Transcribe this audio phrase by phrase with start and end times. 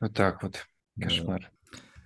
[0.00, 0.64] Вот так вот.
[1.00, 1.50] Кошмар.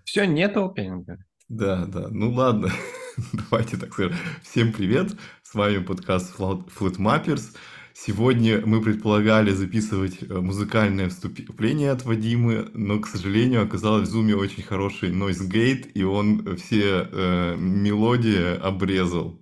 [0.05, 1.19] Все, нет опенинга.
[1.49, 2.09] Да, да.
[2.09, 2.71] Ну ладно,
[3.33, 4.17] давайте так скажем.
[4.43, 5.13] Всем привет,
[5.43, 7.55] с вами подкаст Flat Mappers.
[7.93, 14.35] Сегодня мы предполагали записывать э, музыкальное вступление от Вадимы, но, к сожалению, оказалось в зуме
[14.35, 19.39] очень хороший noise gate, и он все э, мелодии обрезал.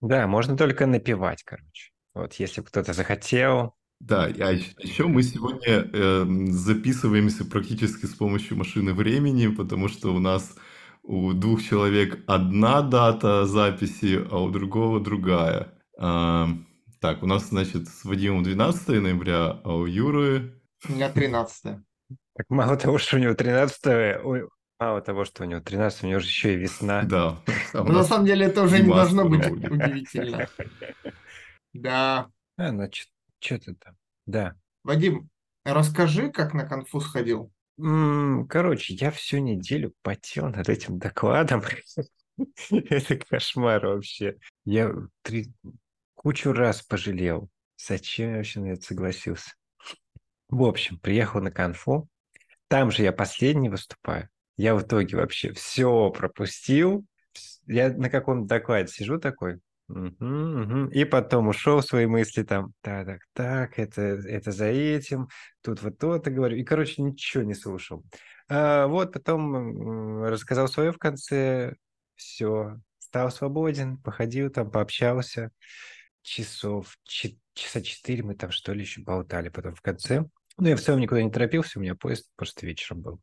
[0.00, 1.92] Да, можно только напевать, короче.
[2.14, 3.76] Вот если кто-то захотел,
[4.06, 10.18] да, а еще мы сегодня э, записываемся практически с помощью машины времени, потому что у
[10.18, 10.54] нас
[11.02, 15.72] у двух человек одна дата записи, а у другого другая.
[15.98, 16.48] А,
[17.00, 20.60] так, у нас, значит, с Вадимом 12 ноября, а у Юры...
[20.86, 21.78] У меня 13
[22.36, 23.86] Так мало того, что у него 13
[24.22, 24.48] ой,
[24.78, 27.04] мало того, что у него 13 у него же еще и весна.
[27.04, 27.40] Да.
[27.72, 30.46] А на самом деле это уже не должно быть удивительно.
[31.72, 32.28] Да.
[32.56, 33.08] А, значит,
[33.44, 33.96] что ты там?
[34.26, 34.56] Да.
[34.82, 35.28] Вадим,
[35.64, 37.52] расскажи, как на конфу сходил.
[37.76, 41.62] Короче, я всю неделю потел над этим докладом.
[42.70, 44.38] Это кошмар вообще.
[44.64, 44.92] Я
[45.22, 45.52] три...
[46.14, 47.48] кучу раз пожалел.
[47.76, 49.50] Зачем я вообще на это согласился?
[50.48, 52.08] В общем, приехал на конфу.
[52.68, 54.28] Там же я последний выступаю.
[54.56, 57.04] Я в итоге вообще все пропустил.
[57.66, 60.90] Я на каком-то докладе сижу такой, Угу, угу.
[60.90, 65.28] И потом ушел в свои мысли там, так, так, так, это, это за этим,
[65.62, 66.56] тут вот то-то говорю.
[66.56, 68.02] И, короче, ничего не слушал.
[68.48, 71.74] А, вот, потом рассказал свое в конце,
[72.14, 75.50] все, стал свободен, походил там, пообщался.
[76.22, 80.24] Часов, часа четыре мы там что ли еще болтали потом в конце.
[80.56, 83.20] Ну, я в целом никуда не торопился, у меня поезд просто вечером был.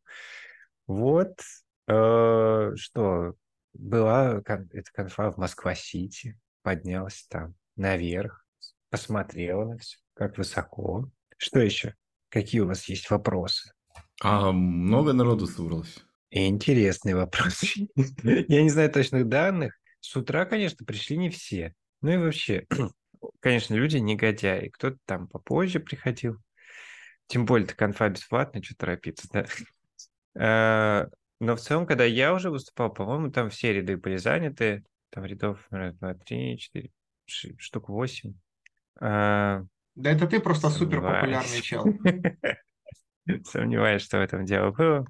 [0.85, 1.39] Вот,
[1.87, 3.33] э, что,
[3.73, 8.45] была эта конфа в Москва-Сити поднялся там наверх,
[8.89, 11.09] посмотрел на все, как высоко.
[11.37, 11.95] Что еще?
[12.29, 13.71] Какие у вас есть вопросы?
[14.21, 15.97] А много народу собралось?
[16.29, 17.63] Интересный вопрос.
[18.23, 19.73] Я не знаю точных данных.
[19.99, 21.73] С утра, конечно, пришли не все.
[22.01, 22.67] Ну и вообще,
[23.39, 24.69] конечно, люди негодяи.
[24.69, 26.37] Кто-то там попозже приходил.
[27.27, 29.45] Тем более-то конфа бесплатная, что торопиться, да?
[30.33, 31.09] А,
[31.41, 34.85] но в целом, когда я уже выступал, по-моему, там все ряды были заняты.
[35.11, 36.91] Там рядов, раз, два, три, четыре,
[37.25, 38.33] штук восемь.
[38.99, 39.63] А,
[39.95, 41.85] да это ты просто супер популярный чел.
[43.45, 45.05] Сомневаюсь, что в этом дело было.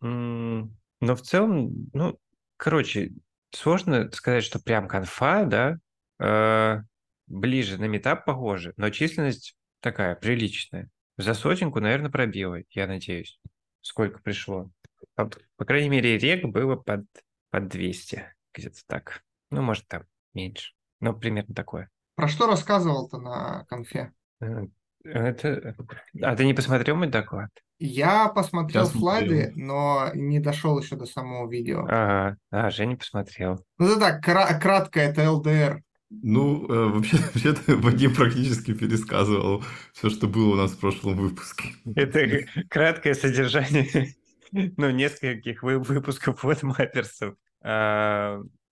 [0.00, 2.18] Но в целом, ну,
[2.56, 3.12] короче,
[3.50, 5.78] сложно сказать, что прям конфа, да,
[6.18, 6.82] а,
[7.26, 10.88] ближе на метап похоже, но численность такая приличная.
[11.18, 13.40] За сотенку, наверное, пробила, я надеюсь.
[13.80, 14.70] Сколько пришло?
[15.14, 17.06] По, по крайней мере, рек было под,
[17.50, 19.22] под 200, где-то так.
[19.50, 20.72] Ну, может, там меньше.
[21.00, 21.90] Но примерно такое.
[22.14, 24.12] Про что рассказывал-то на конфе?
[24.40, 24.66] Э,
[25.04, 25.76] это...
[26.22, 27.50] А ты не посмотрел мой доклад?
[27.78, 29.66] Я посмотрел Сейчас слайды, смотрел.
[29.66, 31.84] но не дошел еще до самого видео.
[31.84, 33.62] Ага, а, Женя посмотрел.
[33.78, 35.82] Ну это так, кра- кратко, это ЛДР.
[36.08, 41.64] Ну, э, вообще, вообще-то Вадим практически пересказывал все, что было у нас в прошлом выпуске.
[41.94, 44.14] Это краткое содержание,
[44.52, 47.34] ну, нескольких выпусков вот Мапперсов.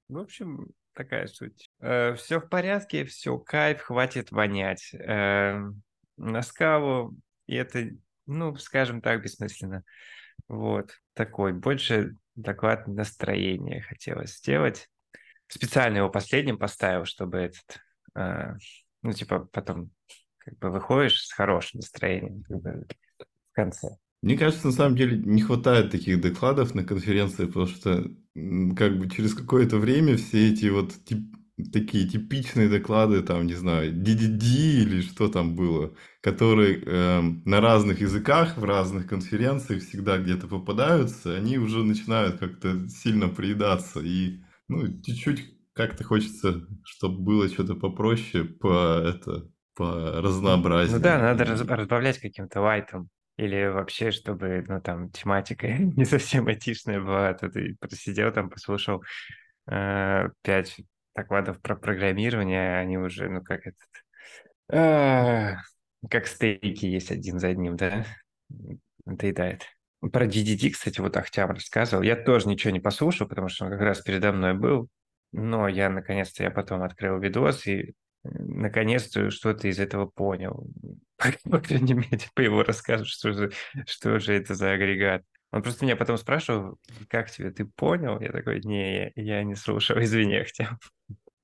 [0.08, 1.70] В общем, такая суть.
[1.80, 4.94] Э, все в порядке, все кайф, хватит вонять.
[4.94, 5.60] Э,
[6.16, 7.16] на скалу,
[7.46, 7.90] и это,
[8.26, 9.82] ну, скажем так, бессмысленно.
[10.48, 11.52] Вот, такой.
[11.52, 14.88] Больше доклад настроения хотелось сделать.
[15.48, 17.80] Специально его последним поставил, чтобы этот,
[18.14, 18.54] э,
[19.02, 19.90] ну, типа, потом
[20.38, 22.86] как бы выходишь с хорошим настроением в
[23.52, 23.88] конце.
[24.22, 28.04] Мне кажется, на самом деле не хватает таких докладов на конференции, потому что
[28.34, 31.34] как бы через какое-то время все эти вот тип,
[31.72, 38.00] такие типичные доклады, там, не знаю, DDD или что там было, которые э, на разных
[38.00, 44.00] языках, в разных конференциях всегда где-то попадаются, они уже начинают как-то сильно приедаться.
[44.00, 50.96] И, ну, чуть-чуть как-то хочется, чтобы было что-то попроще, по это, по разнообразию.
[50.96, 53.10] Ну да, надо разбавлять каким-то лайтом.
[53.36, 59.02] Или вообще, чтобы, ну, там, тематика не совсем айтишная была, то ты просидел там, послушал
[59.70, 60.76] э, пять
[61.16, 63.88] докладов про программирование, они уже, ну, как этот...
[64.72, 65.56] Э,
[66.10, 68.04] как стейки есть один за одним, да?
[69.04, 69.66] Надоедает.
[70.12, 72.02] Про DDD, кстати, вот Ахтям рассказывал.
[72.02, 74.88] Я тоже ничего не послушал, потому что он как раз передо мной был.
[75.32, 80.66] Но я, наконец-то, я потом открыл видос и наконец-то что-то из этого понял.
[81.50, 83.52] По крайней мере, по его рассказу, что же,
[83.86, 85.22] что же это за агрегат.
[85.52, 86.78] Он просто меня потом спрашивал,
[87.08, 88.20] как тебе, ты понял?
[88.20, 90.66] Я такой, не, я, я не слушал, извини, я хотел.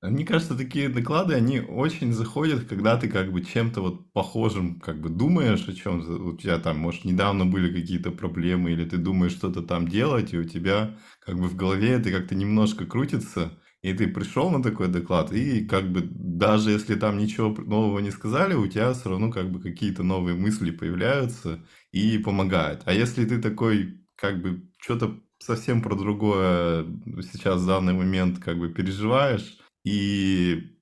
[0.03, 4.99] Мне кажется, такие доклады, они очень заходят, когда ты как бы чем-то вот похожим как
[4.99, 9.33] бы думаешь о чем у тебя там, может, недавно были какие-то проблемы, или ты думаешь
[9.33, 13.95] что-то там делать, и у тебя как бы в голове это как-то немножко крутится, и
[13.95, 18.55] ты пришел на такой доклад, и как бы даже если там ничего нового не сказали,
[18.55, 22.83] у тебя все равно как бы какие-то новые мысли появляются и помогают.
[22.85, 26.87] А если ты такой как бы что-то совсем про другое
[27.33, 30.77] сейчас в данный момент как бы переживаешь, и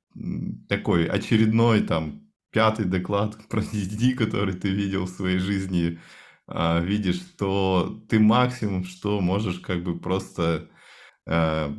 [0.68, 6.00] такой очередной там пятый доклад про DD, который ты видел в своей жизни,
[6.46, 10.68] а, видишь, то ты максимум, что можешь как бы просто
[11.26, 11.76] а,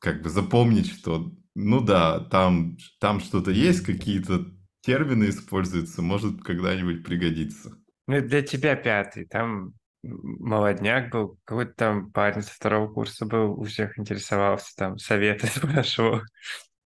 [0.00, 4.46] как бы запомнить, что ну да, там, там что-то есть, какие-то
[4.82, 7.76] термины используются, может когда-нибудь пригодиться.
[8.06, 13.64] Ну, для тебя пятый, там молодняк был, какой-то там парень со второго курса был, у
[13.64, 16.22] всех интересовался, там советы спрашивал.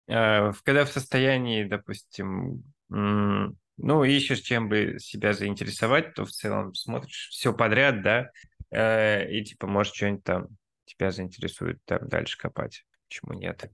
[0.09, 7.29] А, когда в состоянии, допустим, ну, ищешь, чем бы себя заинтересовать, то в целом смотришь
[7.31, 8.29] все подряд, да,
[8.71, 10.47] э, и типа, может, что-нибудь там
[10.85, 12.83] тебя заинтересует там дальше копать.
[13.13, 13.69] Почему нет?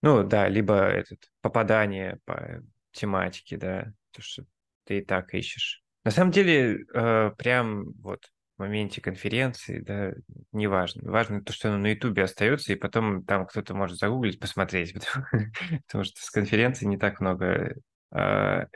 [0.00, 2.62] Ну, да, либо этот попадание по
[2.92, 4.44] тематике, да, то, что
[4.86, 5.82] ты и так ищешь.
[6.02, 8.24] На самом деле, э, прям вот
[8.56, 10.14] в моменте конференции, да,
[10.52, 11.10] не важно.
[11.10, 14.94] Важно то, что оно на Ютубе остается, и потом там кто-то может загуглить, посмотреть,
[15.86, 17.76] потому, что с конференции не так много
[18.12, 18.66] э,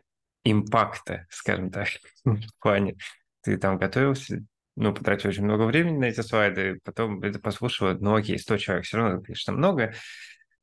[0.45, 1.89] импакта, скажем так,
[2.25, 2.97] в плане.
[3.41, 4.45] Ты там готовился,
[4.76, 8.85] ну, потратил очень много времени на эти слайды, потом это послушал, ну, окей, 100 человек,
[8.85, 9.94] все равно, конечно, много,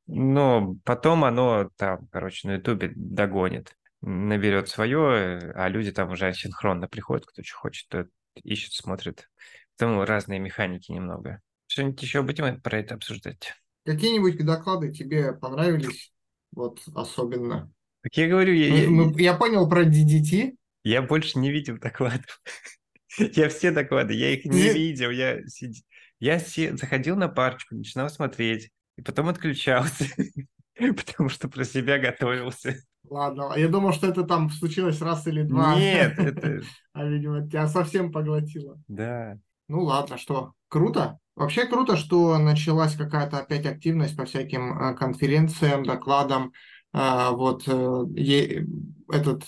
[0.08, 6.88] но потом оно там, короче, на Ютубе догонит, наберет свое, а люди там уже синхронно
[6.88, 8.08] приходят, кто что хочет, то
[8.44, 9.30] ищет, смотрит.
[9.78, 11.42] Поэтому разные механики немного.
[11.68, 13.54] Что-нибудь еще будем про это обсуждать?
[13.86, 16.12] Какие-нибудь доклады тебе понравились?
[16.52, 17.72] Вот особенно.
[18.02, 20.56] Как я говорю, я, я, мы, я понял про DDT.
[20.84, 22.42] Я больше не видел докладов.
[23.36, 25.10] я все доклады, я их не видел.
[25.10, 25.76] Я, сид...
[26.20, 30.06] я заходил на парочку, начинал смотреть, и потом отключался,
[30.78, 32.76] потому что про себя готовился.
[33.10, 35.76] Ладно, я думал, что это там случилось раз или два.
[35.76, 36.62] Нет, это...
[36.94, 38.82] А, видимо, тебя совсем поглотило.
[38.88, 39.38] Да.
[39.68, 41.20] Ну ладно, что, круто.
[41.36, 46.52] Вообще круто, что началась какая-то опять активность по всяким э, конференциям, докладам.
[46.94, 48.66] А, вот э,
[49.10, 49.44] этот,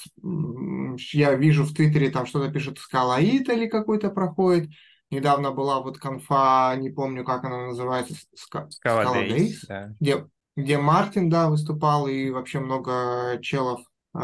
[1.12, 4.70] я вижу в Твиттере, там что-то пишет Скалаит или какой-то проходит.
[5.12, 9.94] Недавно была вот конфа, не помню, как она называется, Скала Дейс, да.
[10.00, 10.26] где
[10.56, 13.82] где Мартин, да, выступал, и вообще много челов
[14.14, 14.20] э,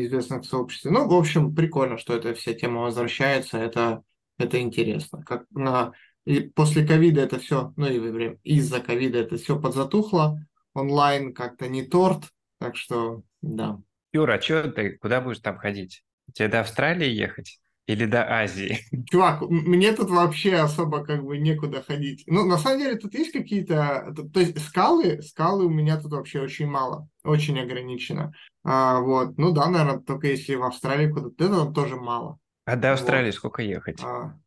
[0.00, 0.90] известных в сообществе.
[0.90, 4.02] Ну, в общем, прикольно, что эта вся тема возвращается, это,
[4.38, 5.22] это интересно.
[5.24, 5.92] Как на,
[6.24, 11.82] и после ковида это все, ну и из-за ковида это все подзатухло, онлайн как-то не
[11.82, 12.24] торт,
[12.60, 13.80] так что, да.
[14.12, 16.04] Юра, а что ты, куда будешь там ходить?
[16.34, 17.58] Тебе до Австралии ехать?
[17.86, 18.78] Или до Азии?
[19.10, 22.22] Чувак, мне тут вообще особо как бы некуда ходить.
[22.26, 24.14] Ну, на самом деле, тут есть какие-то...
[24.32, 28.32] То есть скалы, скалы у меня тут вообще очень мало, очень ограничено.
[28.62, 32.38] А, вот, ну да, наверное, только если в Австралии куда-то, это тоже мало.
[32.66, 33.36] А до Австралии вот.
[33.36, 34.00] сколько ехать?
[34.04, 34.38] А,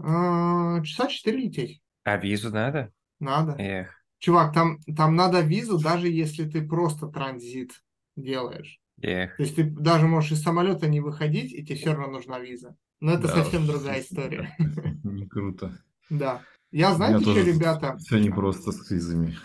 [0.00, 1.82] а, часа четыре лететь.
[2.04, 2.90] А визу надо?
[3.20, 3.54] Надо.
[3.58, 4.01] Эх.
[4.22, 7.82] Чувак, там, там надо визу, даже если ты просто транзит
[8.14, 8.78] делаешь.
[9.02, 9.36] Эх.
[9.36, 12.76] То есть ты даже можешь из самолета не выходить, и тебе все равно нужна виза.
[13.00, 14.54] Но это да, совсем другая история.
[15.02, 15.76] Не круто.
[16.08, 16.42] Да.
[16.70, 17.96] Я, знаете, что, ребята...
[17.98, 19.36] Все не просто с визами.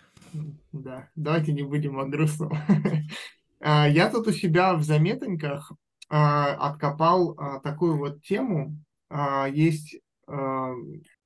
[0.72, 2.54] Да, давайте не будем о грустном.
[3.60, 5.72] А, я тут у себя в заметоньках
[6.10, 8.78] а, откопал а, такую вот тему.
[9.50, 9.98] Есть,
[10.28, 10.76] в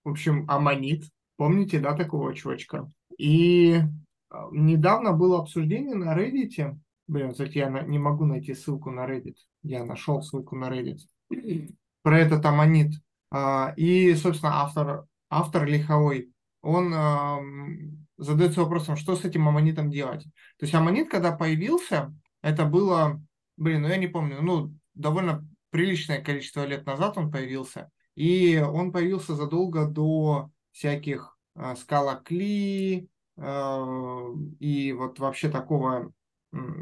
[0.06, 1.04] общем, аммонит.
[1.36, 2.90] Помните, да, такого чувачка?
[3.18, 3.80] И
[4.52, 6.78] недавно было обсуждение на Reddit,
[7.12, 9.36] Блин, кстати, я не могу найти ссылку на Reddit.
[9.64, 11.00] Я нашел ссылку на Reddit.
[12.04, 12.94] Про этот аммонит.
[13.32, 16.94] А, и, собственно, автор, автор Лиховой, он
[18.18, 20.24] задается вопросом, что с этим аммонитом делать.
[20.58, 23.22] То есть аммонит, когда появился, это было,
[23.58, 27.90] блин, ну я не помню, ну, довольно приличное количество лет назад он появился.
[28.16, 31.38] И он появился задолго до всяких
[31.78, 33.86] скала Кли э,
[34.60, 36.12] и вот вообще такого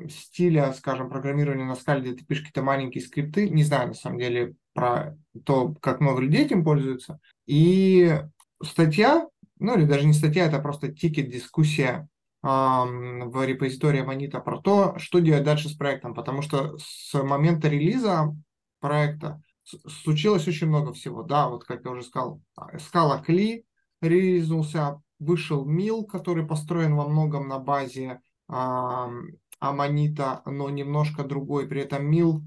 [0.10, 3.50] стиля, скажем, программирования на скале, где ты пишешь какие-то маленькие скрипты.
[3.50, 7.20] Не знаю, на самом деле, про то, как много людей этим пользуются.
[7.46, 8.20] И
[8.64, 9.28] статья,
[9.60, 12.08] ну или даже не статья, это просто тикет, дискуссия
[12.42, 16.14] в репозитории Аманита про то, что делать дальше с проектом.
[16.16, 18.36] Потому что с момента релиза
[18.80, 21.22] проекта случилось очень много всего.
[21.22, 22.42] Да, вот как я уже сказал,
[22.80, 23.66] скала Кли
[24.01, 31.68] релизнулся, вышел Мил, который построен во многом на базе Аманита, но немножко другой.
[31.68, 32.44] При этом Мил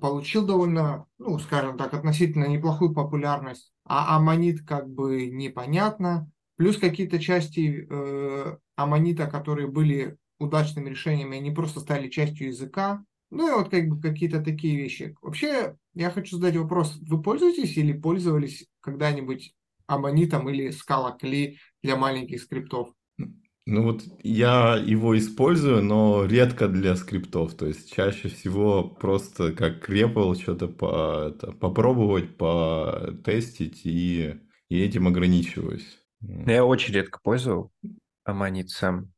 [0.00, 6.30] получил довольно, ну, скажем так, относительно неплохую популярность, а Аманит как бы непонятно.
[6.56, 13.04] Плюс какие-то части э, Аманита, которые были удачными решениями, они просто стали частью языка.
[13.30, 15.16] Ну и вот как бы какие-то такие вещи.
[15.20, 16.96] Вообще, я хочу задать вопрос.
[17.00, 19.54] Вы пользуетесь или пользовались когда-нибудь
[19.86, 22.90] Аманитом или Cli для маленьких скриптов?
[23.68, 27.54] Ну вот я его использую, но редко для скриптов.
[27.54, 35.08] То есть чаще всего просто как репл что-то по, это, попробовать, потестить и, и этим
[35.08, 35.98] ограничиваюсь.
[36.20, 37.72] Я очень редко пользовал
[38.24, 39.12] Аманит сам.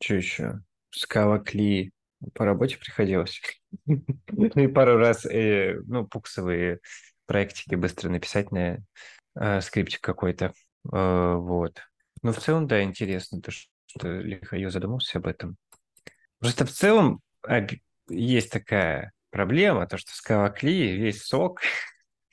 [0.00, 0.60] Что еще?
[0.90, 1.92] Скала Кли
[2.34, 3.40] по работе приходилось.
[3.86, 6.80] Ну и пару раз, э, ну, пуксовые
[7.26, 8.78] проектики быстро написать на
[9.34, 10.52] э, скриптик какой-то.
[10.92, 11.80] Э, вот.
[12.22, 15.56] Ну, в целом, да, интересно, то, что Лихайо задумался об этом.
[16.40, 17.20] Просто в целом
[18.08, 21.60] есть такая проблема, то, что Скалакли весь сок,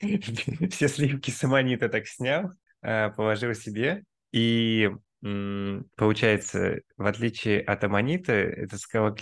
[0.00, 4.90] все сливки самонита так снял, положил себе, и
[5.96, 9.14] получается, в отличие от Аманита, это скала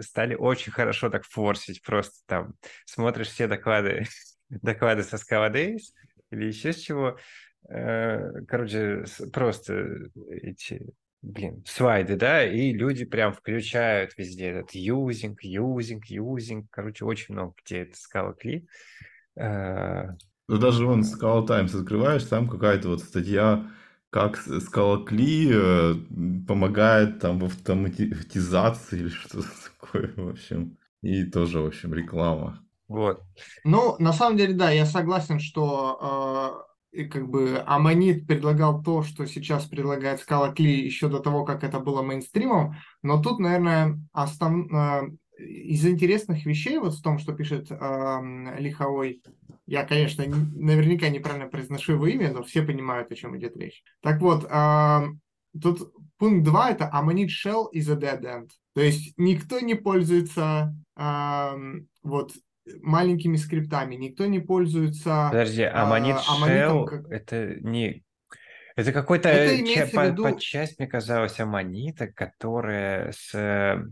[0.00, 1.82] стали очень хорошо так форсить.
[1.82, 4.06] Просто там смотришь все доклады,
[4.48, 5.80] доклады со Days
[6.30, 7.18] или еще с чего.
[7.68, 10.82] Э, короче, просто эти
[11.22, 16.66] блин, слайды, да, и люди прям включают везде этот юзинг, юзинг, юзинг.
[16.70, 18.66] Короче, очень много где это Scala Kli.
[19.36, 20.14] Э,
[20.48, 23.68] ну, даже вон Scala Times открываешь, там какая-то вот статья
[24.10, 25.94] как Скалокли э,
[26.46, 29.48] помогает там в автоматизации или что-то
[29.80, 30.78] такое, в общем.
[31.02, 32.65] И тоже, в общем, реклама.
[32.88, 33.22] Вот.
[33.64, 39.26] Ну, на самом деле, да, я согласен, что э, как бы Аманит предлагал то, что
[39.26, 44.72] сейчас предлагает Скалокли еще до того, как это было мейнстримом, но тут, наверное, основ...
[44.72, 49.22] э, из интересных вещей вот в том, что пишет э, Лиховой,
[49.66, 53.82] я, конечно, наверняка неправильно произношу его имя, но все понимают, о чем идет речь.
[54.00, 55.02] Так вот, э,
[55.60, 58.50] тут пункт 2 это Amanit Shell is a dead end.
[58.74, 61.54] То есть никто не пользуется э,
[62.02, 62.32] вот
[62.82, 65.28] маленькими скриптами, никто не пользуется...
[65.30, 67.10] Подожди, Amanit э, Shell как...
[67.10, 68.02] это не...
[68.76, 70.22] Это какой-то это по, виду...
[70.24, 73.82] по часть, мне казалось, аманита, которая с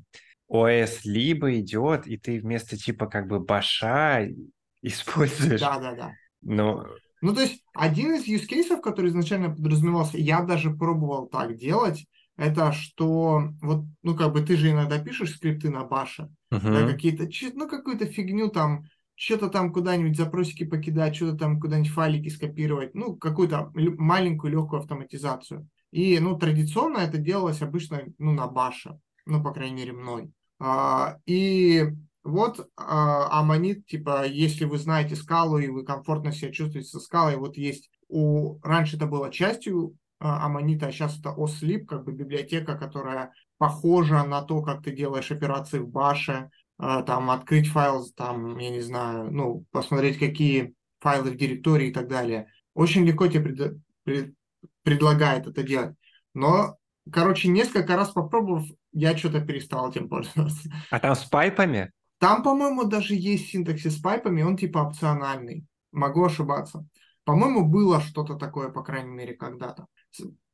[0.47, 4.29] ОС либо идет, и ты вместо типа как бы баша
[4.83, 5.61] используешь.
[5.61, 6.13] Да, да, да.
[6.43, 6.87] Но...
[7.23, 12.07] Ну, то есть, один из use cases, который изначально подразумевался, я даже пробовал так делать,
[12.37, 16.87] это что, вот, ну, как бы ты же иногда пишешь скрипты на баше, uh-huh.
[16.87, 18.85] да, какие-то, ну, какую-то фигню там,
[19.15, 25.69] что-то там куда-нибудь запросики покидать, что-то там куда-нибудь файлики скопировать, ну, какую-то маленькую легкую автоматизацию.
[25.93, 30.33] И, ну, традиционно это делалось обычно, ну, на баше, ну, по крайней мере, мной.
[30.59, 31.85] А, и
[32.25, 37.37] вот а, Аманит, типа, если вы знаете скалу и вы комфортно себя чувствуете со скалой,
[37.37, 38.59] вот есть у...
[38.63, 44.25] Раньше это было частью а, Аманита, а сейчас это OSLib, как бы библиотека, которая похожа
[44.25, 48.81] на то, как ты делаешь операции в баше, а, там, открыть файл, там, я не
[48.81, 52.49] знаю, ну, посмотреть, какие файлы в директории и так далее.
[52.75, 53.79] Очень легко тебе пред...
[54.05, 54.35] Пред...
[54.83, 55.95] предлагает это делать.
[56.35, 56.77] Но,
[57.11, 60.71] короче, несколько раз попробовав, я что-то перестал этим пользоваться.
[60.91, 61.93] А там с пайпами?
[62.19, 65.65] Там, по-моему, даже есть синтаксис с пайпами, он типа опциональный.
[65.93, 66.87] Могу ошибаться.
[67.25, 69.87] По-моему, было что-то такое, по крайней мере, когда-то.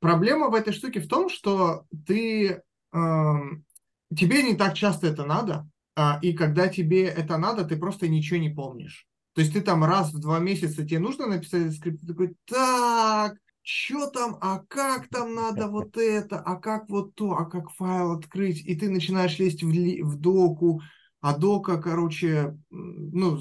[0.00, 5.68] Проблема в этой штуке в том, что ты, э, тебе не так часто это надо,
[5.96, 9.06] э, и когда тебе это надо, ты просто ничего не помнишь.
[9.34, 12.36] То есть ты там раз в два месяца тебе нужно написать этот скрипт, ты такой,
[12.46, 17.70] так, что там, а как там надо вот это, а как вот то, а как
[17.70, 20.82] файл открыть, и ты начинаешь лезть в, ли, в доку,
[21.20, 23.40] а дока, короче, ну,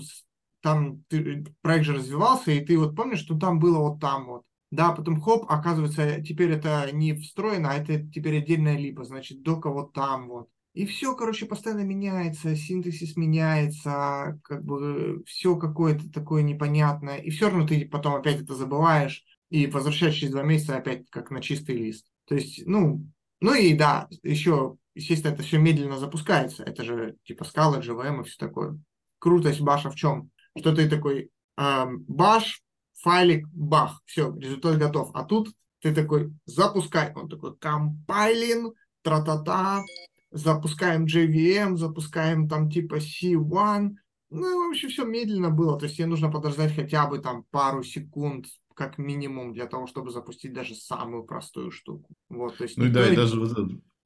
[0.62, 4.44] там ты, проект же развивался, и ты вот помнишь, что там было вот там вот.
[4.72, 9.70] Да, потом хоп, оказывается, теперь это не встроено, а это теперь отдельная липа, значит, дока
[9.70, 10.50] вот там вот.
[10.74, 17.18] И все, короче, постоянно меняется, синтезис меняется, как бы все какое-то такое непонятное.
[17.18, 21.32] И все равно ты потом опять это забываешь и возвращаешь через два месяца опять как
[21.32, 22.06] на чистый лист.
[22.26, 23.04] То есть, ну,
[23.42, 26.64] ну и да, еще естественно, это все медленно запускается.
[26.64, 28.80] Это же типа скала, JVM и все такое.
[29.18, 30.30] Крутость баша в чем?
[30.58, 32.62] Что ты такой, э, баш,
[33.02, 35.12] файлик, бах, все, результат готов.
[35.14, 37.14] А тут ты такой, запускай.
[37.16, 39.84] Он такой, компайлин, тра-та-та,
[40.32, 43.96] запускаем JVM, запускаем там типа C1.
[44.32, 45.80] Ну, в общем, все медленно было.
[45.80, 50.12] То есть тебе нужно подождать хотя бы там пару секунд, как минимум, для того, чтобы
[50.12, 52.14] запустить даже самую простую штуку.
[52.30, 53.58] Вот, то есть ну и да, и даже вот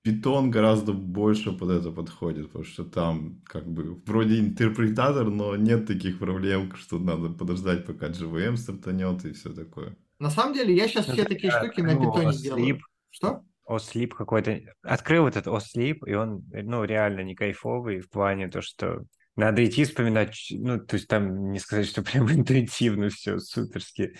[0.05, 5.87] Python гораздо больше под это подходит, потому что там как бы вроде интерпретатор, но нет
[5.87, 9.95] таких проблем, что надо подождать, пока JVM стартанет и все такое.
[10.19, 12.79] На самом деле, я сейчас все такие штуки на питоне делаю.
[13.09, 13.43] Что?
[13.65, 14.59] Ослип какой-то.
[14.81, 19.03] Открыл этот ослип, и он, ну, реально не кайфовый в плане то, что
[19.35, 24.15] надо идти вспоминать, ну, то есть там не сказать, что прям интуитивно все, суперски.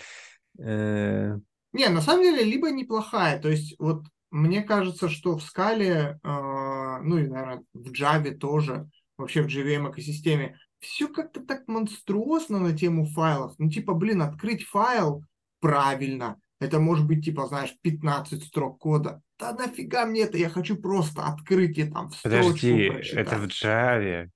[0.58, 1.34] Э,
[1.72, 3.38] Не, на самом деле, либо неплохая.
[3.40, 6.28] То есть, вот мне кажется, что в скале, э,
[7.02, 12.76] ну и, наверное, в Java тоже, вообще в JVM экосистеме, все как-то так монструозно на
[12.76, 13.54] тему файлов.
[13.58, 15.22] Ну, типа, блин, открыть файл
[15.60, 16.40] правильно.
[16.58, 19.22] Это может быть, типа, знаешь, 15 строк кода.
[19.38, 20.36] Да нафига мне это?
[20.36, 23.26] Я хочу просто открыть и там в строчку Подожди, прочитать.
[23.26, 24.28] это в Java.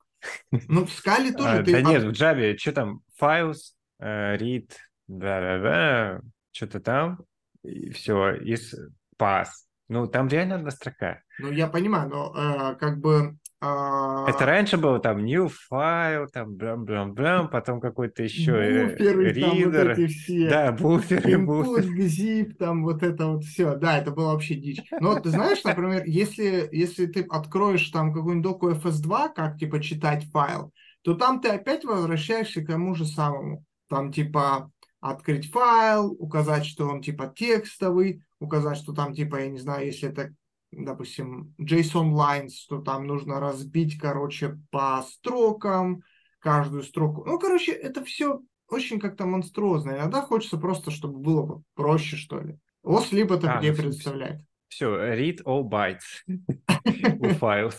[0.69, 1.73] Ну, в скале тоже А, ты...
[1.73, 4.71] да нет, в Java, что там, files, э, read,
[5.09, 6.21] да-да-да,
[6.53, 7.19] что-то там,
[7.65, 8.75] и все, из
[9.19, 9.49] pass.
[9.89, 11.21] Ну, там реально одна строка.
[11.39, 13.37] Ну, я понимаю, но э, как бы...
[13.63, 19.51] э, Это раньше было там new file, там блям-блям-блям, потом какой-то еще э, буферы, там
[19.65, 20.49] вот эти все.
[20.51, 22.07] Да, буферы, Input, буферы.
[22.07, 23.77] zip, там вот это вот все.
[23.77, 24.83] Да, это было вообще дичь.
[25.01, 30.25] Но ты знаешь, например, если, если ты откроешь там какую-нибудь доку FS2, как типа читать
[30.31, 33.65] файл, то там ты опять возвращаешься к тому же самому.
[33.89, 39.59] Там типа открыть файл, указать, что он типа текстовый, указать, что там типа, я не
[39.59, 40.35] знаю, если это,
[40.71, 46.03] допустим, JSON lines, то там нужно разбить, короче, по строкам,
[46.41, 47.25] каждую строку.
[47.25, 49.93] Ну, короче, это все очень как-то монструозно.
[49.93, 52.59] Иногда хочется просто, чтобы было бы проще, что ли.
[52.85, 54.43] OSLib это А, где ну, предоставляет.
[54.69, 57.79] Все, read all bytes у files.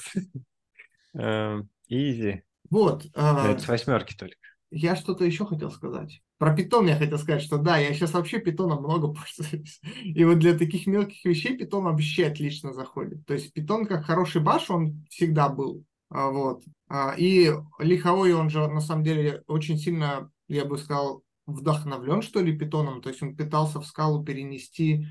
[1.14, 2.42] Эм, Easy.
[2.70, 3.06] Вот.
[3.16, 4.36] А, это с восьмерки только.
[4.72, 6.22] Я что-то еще хотел сказать.
[6.40, 9.82] Про питон я хотел сказать, что да, я сейчас вообще питоном много пользуюсь.
[10.04, 13.26] И вот для таких мелких вещей питон вообще отлично заходит.
[13.26, 15.84] То есть питон как хороший баш, он всегда был.
[16.10, 16.64] А, Вот.
[16.88, 22.40] А, И лиховой, он же на самом деле очень сильно, я бы сказал, вдохновлен, что
[22.40, 23.02] ли, питоном.
[23.02, 25.06] То есть он пытался в скалу перенести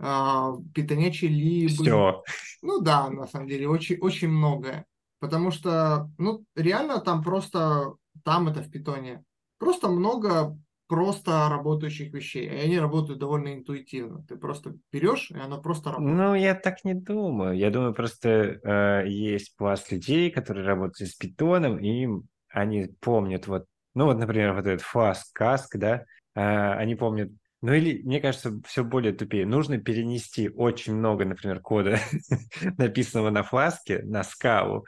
[0.00, 1.68] а, питонячие либы.
[1.68, 2.24] Все.
[2.60, 4.84] Ну да, на самом деле, очень, очень многое.
[5.20, 9.22] Потому что, ну, реально там просто, там это в питоне,
[9.58, 10.58] просто много
[10.92, 12.44] просто работающих вещей.
[12.44, 14.22] И они работают довольно интуитивно.
[14.28, 16.18] Ты просто берешь, и оно просто работает.
[16.18, 17.56] Ну, я так не думаю.
[17.56, 22.06] Я думаю, просто э, есть пласт людей, которые работают с питоном, и
[22.50, 26.42] они помнят вот, ну вот, например, вот этот Flask, Cask, да, э,
[26.74, 27.30] они помнят,
[27.62, 29.46] ну или, мне кажется, все более тупее.
[29.46, 32.00] Нужно перенести очень много, например, кода,
[32.76, 34.84] написанного на фласке, на скалу.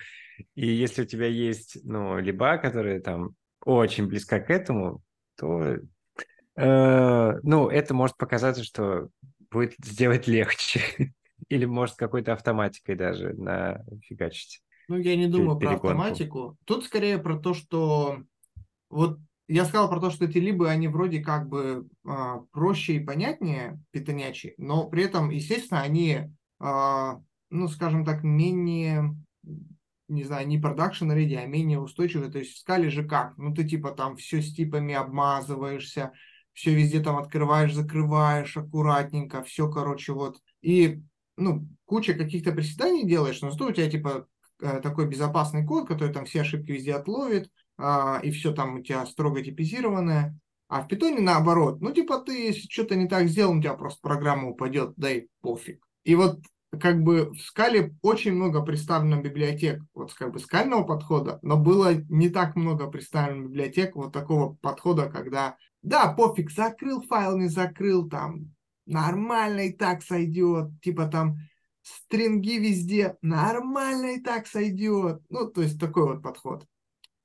[0.55, 3.31] И если у тебя есть, ну, либо, которая там
[3.64, 5.01] очень близка к этому,
[5.37, 5.79] то,
[6.57, 9.09] ну, это может показаться, что
[9.51, 10.81] будет сделать легче.
[11.49, 14.62] Или может какой-то автоматикой даже нафигачить.
[14.88, 15.88] Ну, я не думаю про перегонку.
[15.88, 16.57] автоматику.
[16.64, 18.19] Тут скорее про то, что
[18.90, 23.05] вот я сказал про то, что эти либо они вроде как бы а, проще и
[23.05, 29.14] понятнее питонячие, но при этом, естественно, они, а, ну, скажем так, менее,
[30.09, 32.31] не знаю, не продакшн ready, а менее устойчивые.
[32.31, 33.37] То есть в скале же как?
[33.37, 36.12] Ну, ты типа там все с типами обмазываешься,
[36.55, 40.38] все везде там открываешь, закрываешь аккуратненько, все, короче, вот.
[40.62, 41.03] И,
[41.37, 44.27] ну, куча каких-то приседаний делаешь, но зато у тебя типа
[44.61, 48.83] э, такой безопасный код, который там все ошибки везде отловит, а, и все там у
[48.83, 50.38] тебя строго типизированное.
[50.69, 51.81] А в питоне наоборот.
[51.81, 55.27] Ну, типа, ты, если что-то не так сделал, у тебя просто программа упадет, да и
[55.40, 55.87] пофиг.
[56.05, 56.40] И вот
[56.79, 61.95] как бы в скале очень много представлено библиотек вот как бы скального подхода, но было
[62.09, 68.09] не так много представлено библиотек вот такого подхода, когда да, пофиг, закрыл файл, не закрыл,
[68.09, 68.55] там
[68.87, 71.37] нормально и так сойдет, типа там
[71.83, 75.23] стринги везде, нормально и так сойдет.
[75.29, 76.67] Ну, то есть такой вот подход,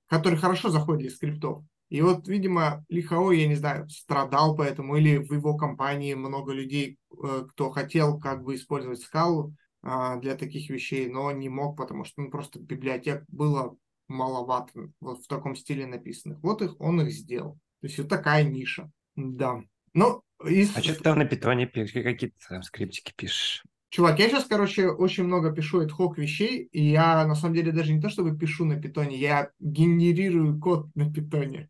[0.08, 1.64] который хорошо заходит из скриптов.
[1.90, 7.00] И вот, видимо, Лихао, я не знаю, страдал поэтому, или в его компании много людей,
[7.12, 12.04] э, кто хотел как бы использовать скалу а, для таких вещей, но не мог, потому
[12.04, 13.76] что ну, просто библиотек было
[14.08, 16.40] маловато вот в таком стиле написанных.
[16.42, 17.54] Вот их, он их сделал.
[17.82, 18.92] То есть вот такая ниша.
[19.16, 19.62] Да.
[19.94, 20.76] Ну, из...
[20.76, 21.68] А что ты там на питоне?
[21.68, 23.64] Какие-то скриптики пишешь?
[23.90, 27.92] Чувак, я сейчас, короче, очень много пишу ad вещей, и я на самом деле даже
[27.92, 31.70] не то чтобы пишу на питоне, я генерирую код на питоне.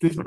[0.00, 0.20] То есть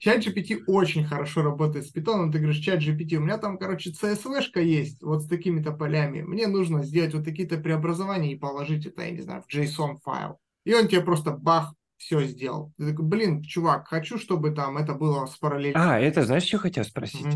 [0.00, 2.32] чат GPT очень хорошо работает с питоном.
[2.32, 6.22] Ты говоришь, чат GPT, у меня там, короче, CSV-шка есть, вот с такими-то полями.
[6.22, 10.38] Мне нужно сделать вот такие-то преобразования и положить это, я не знаю, в JSON файл.
[10.64, 12.72] И он тебе просто бах, все сделал.
[12.76, 15.94] Ты такой, блин, чувак, хочу, чтобы там это было с параллельно.
[15.94, 17.26] А, это знаешь, что хотел спросить?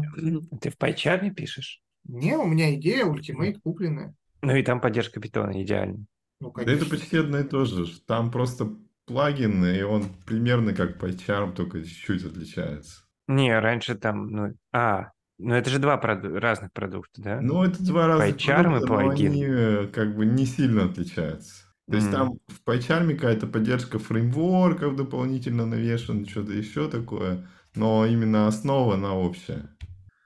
[0.61, 1.81] Ты в пайчарме пишешь?
[2.09, 4.15] Не, у меня идея, ультимейт купленная.
[4.43, 6.07] Ну и там поддержка питона идеально.
[6.41, 7.87] Ну, Да это почти одно и то же.
[8.07, 13.03] Там просто плагин, и он примерно как PyCharm, только чуть-чуть отличается.
[13.29, 17.41] Не, раньше там, ну, а, ну это же два проду- разных продукта, да?
[17.41, 19.33] Ну, это два разных PyCharm и продукта, но плагин.
[19.33, 21.65] они э, как бы не сильно отличаются.
[21.89, 22.13] То есть М.
[22.13, 29.15] там в PyCharm какая-то поддержка фреймворков дополнительно навешана, что-то еще такое, но именно основа, она
[29.15, 29.76] общая.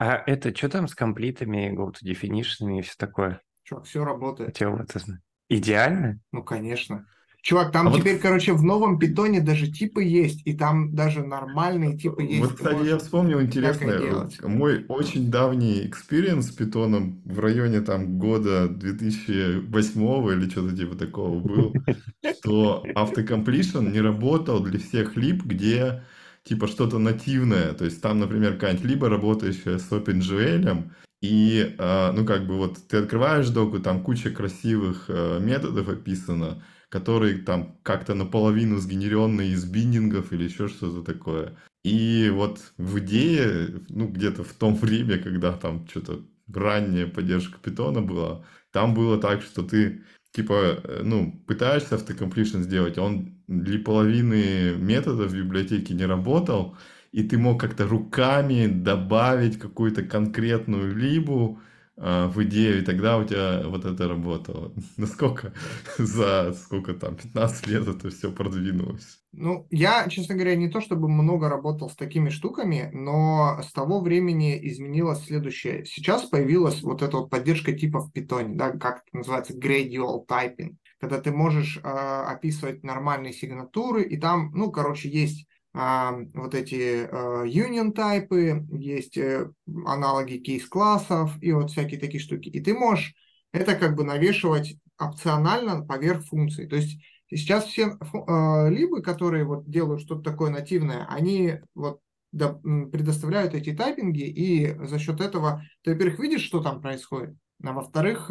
[0.00, 3.42] А это что там с complete ами, go to definition и все такое?
[3.64, 4.48] Чувак, все работает.
[4.48, 5.20] Хотел это знать.
[5.50, 6.20] Идеально?
[6.32, 7.04] Ну, конечно.
[7.42, 11.22] Чувак, там А вот- теперь, короче, в новом питоне даже типы есть, и там даже
[11.22, 12.40] нормальные типы есть.
[12.40, 13.98] Вот, кстати, я вспомнил интересное.
[13.98, 14.42] делать.
[14.42, 21.40] Мой очень давний experience с питоном в районе там года 2008 или что-то типа такого
[21.40, 21.74] был,
[22.40, 26.04] что autocompletion не работал для всех либ, где
[26.44, 27.72] типа что-то нативное.
[27.74, 30.90] То есть там, например, какая-нибудь либо работающая с OpenGL,
[31.22, 36.62] и, э, ну, как бы вот ты открываешь доку, там куча красивых э, методов описано,
[36.88, 41.56] которые там как-то наполовину сгенеренные из биндингов или еще что-то такое.
[41.84, 46.22] И вот в идее, ну, где-то в том время, когда там что-то
[46.52, 52.98] ранняя поддержка питона была, там было так, что ты типа, э, ну, пытаешься автокомплишн сделать,
[52.98, 56.76] а он для половины методов в библиотеке не работал,
[57.12, 61.60] и ты мог как-то руками добавить какую-то конкретную либу
[62.00, 64.72] в идею, и тогда у тебя вот это работало.
[64.96, 65.52] Насколько
[65.98, 69.20] за сколько там, 15 лет это все продвинулось?
[69.32, 74.00] Ну, я, честно говоря, не то чтобы много работал с такими штуками, но с того
[74.00, 75.84] времени изменилось следующее.
[75.84, 80.76] Сейчас появилась вот эта вот поддержка типа в питоне, да, как это называется, gradual typing,
[80.98, 87.46] когда ты можешь э, описывать нормальные сигнатуры, и там, ну, короче, есть вот эти э,
[87.46, 89.50] union тайпы, есть э,
[89.86, 92.48] аналоги кейс-классов и вот всякие такие штуки.
[92.48, 93.14] И ты можешь
[93.52, 96.66] это как бы навешивать опционально поверх функций.
[96.66, 102.00] То есть сейчас все э, либы, которые вот делают что-то такое нативное, они вот
[102.32, 108.30] предоставляют эти тайпинги, и за счет этого ты, во-первых, видишь, что там происходит, а во-вторых,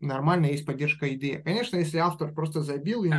[0.00, 1.42] нормально есть поддержка идеи.
[1.44, 3.12] Конечно, если автор просто забил и,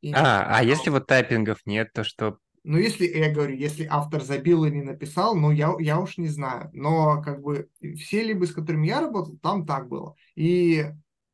[0.00, 2.38] и А, а если вот typing ов нет, то что?
[2.64, 6.28] Ну, если, я говорю, если автор забил и не написал, ну, я, я уж не
[6.28, 6.70] знаю.
[6.72, 10.14] Но, как бы, все либы, с которыми я работал, там так было.
[10.36, 10.86] И,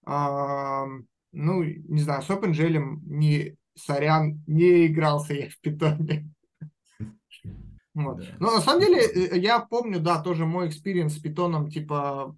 [0.06, 6.30] ам, ну, не знаю, с OpenGL не, сорян, не игрался я в питоне.
[7.94, 8.18] Вот.
[8.18, 8.26] Да.
[8.38, 12.36] Но на самом деле, э, я помню, да, тоже мой experience с питоном, типа,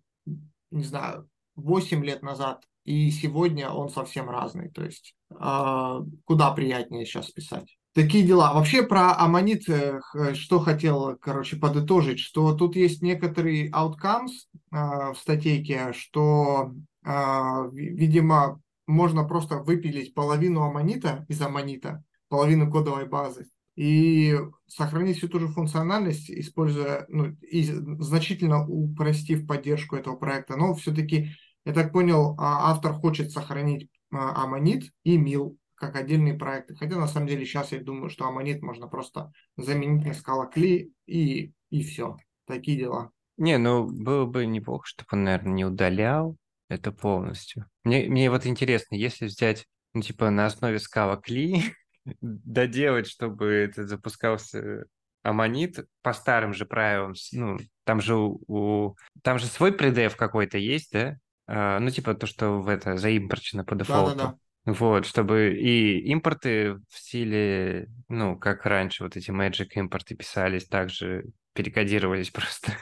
[0.71, 2.65] не знаю, 8 лет назад.
[2.85, 4.71] И сегодня он совсем разный.
[4.71, 7.77] То есть, а, куда приятнее сейчас писать.
[7.93, 8.55] Такие дела.
[8.55, 14.31] Вообще про Аммонит, э, х- что хотел, короче, подытожить, что тут есть некоторые outcomes
[14.71, 16.73] а, в статейке, что,
[17.05, 25.29] ви- видимо, можно просто выпилить половину Аммонита из Аммонита, половину кодовой базы, и сохранить всю
[25.29, 27.65] ту же функциональность, используя, ну, и
[27.99, 30.57] значительно упростив поддержку этого проекта.
[30.57, 31.31] Но все-таки,
[31.65, 36.77] я так понял, а, автор хочет сохранить Аммонит и Мил как отдельные проекты.
[36.77, 40.13] Хотя на самом деле сейчас я думаю, что Аммонит можно просто заменить на
[40.55, 42.17] Cli и, и все.
[42.47, 43.11] Такие дела.
[43.39, 46.37] Не, ну было бы неплохо, чтобы он, наверное, не удалял
[46.69, 47.65] это полностью.
[47.85, 50.79] Мне, мне вот интересно, если взять, ну, типа, на основе
[51.27, 51.63] Cli,
[52.21, 54.85] доделать, чтобы это запускался
[55.23, 60.59] Аммонит по старым же правилам, ну, там же у, у- там же свой предев какой-то
[60.59, 61.17] есть, да?
[61.47, 64.11] А, ну, типа то, что в это заимпорчено по дефолту.
[64.11, 64.39] Да-да-да.
[64.73, 71.25] Вот, чтобы и импорты в стиле, ну, как раньше, вот эти Magic импорты писались, также
[71.55, 72.73] перекодировались просто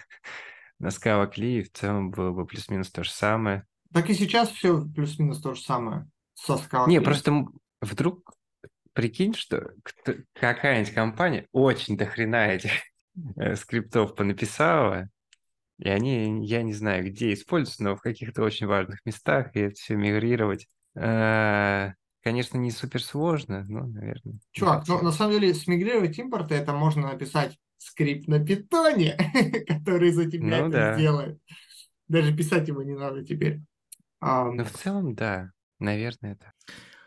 [0.78, 3.64] на Scala Cli, и в целом было бы плюс-минус то же самое.
[3.92, 7.46] Так и сейчас все плюс-минус то же самое со Scala Не, просто
[7.80, 8.32] вдруг
[8.92, 9.70] прикинь, что
[10.34, 12.72] какая-нибудь компания очень до хрена этих
[13.36, 15.08] э, скриптов понаписала,
[15.78, 19.76] и они, я не знаю, где используются, но в каких-то очень важных местах, и это
[19.76, 20.66] все мигрировать.
[20.94, 24.34] Э, Конечно, не супер сложно, но, наверное.
[24.52, 29.16] Чувак, ну, на самом деле смигрировать импорты, это можно написать скрипт на питоне,
[29.66, 30.94] который за тебя Ну это да.
[30.94, 31.40] сделает.
[32.08, 33.60] Даже писать его не надо теперь.
[34.20, 36.52] Ам, Ну, в целом, да, наверное, это.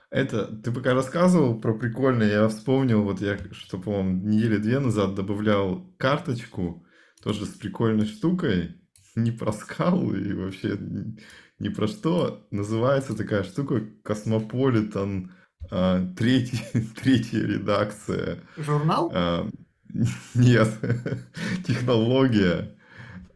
[0.09, 5.15] Это, ты пока рассказывал про прикольное, я вспомнил, вот я, что, по-моему, недели две назад
[5.15, 6.85] добавлял карточку,
[7.21, 8.81] тоже с прикольной штукой,
[9.15, 10.77] не про скалу и вообще
[11.61, 12.45] ни про что.
[12.51, 15.31] Называется такая штука Космополитен,
[15.69, 16.59] а, третий,
[17.01, 18.39] третья редакция.
[18.57, 19.11] журнал?
[19.13, 19.47] А,
[20.33, 20.69] Нет,
[21.67, 22.75] технология.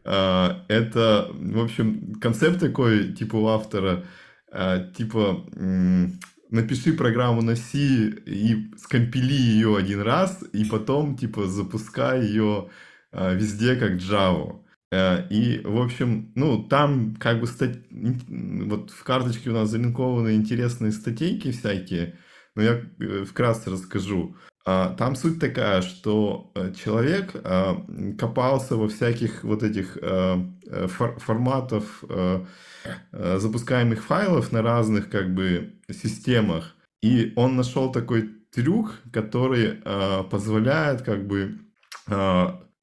[0.04, 4.04] А, Это, в общем, концепт такой, типа у автора,
[4.52, 5.46] э, типа,
[6.50, 12.70] напиши программу на C и скомпили ее один раз, и потом, типа, запускай ее
[13.12, 14.60] везде как Java.
[14.92, 17.78] Э, и, в общем, ну, там как бы стать...
[17.90, 22.18] вот в карточке у нас залинкованы интересные статейки всякие,
[22.54, 22.80] но я
[23.26, 24.36] вкратце расскажу.
[24.68, 27.86] А, там суть такая, что э, человек а,
[28.18, 32.04] копался во всяких вот этих э, э, форматов
[33.12, 36.74] запускаемых файлов на разных как бы системах.
[37.02, 39.82] И он нашел такой трюк, который
[40.30, 41.58] позволяет как бы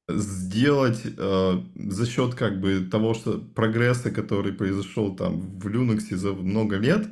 [0.08, 6.76] сделать за счет как бы того, что прогресса, который произошел там в Linux за много
[6.76, 7.08] лет,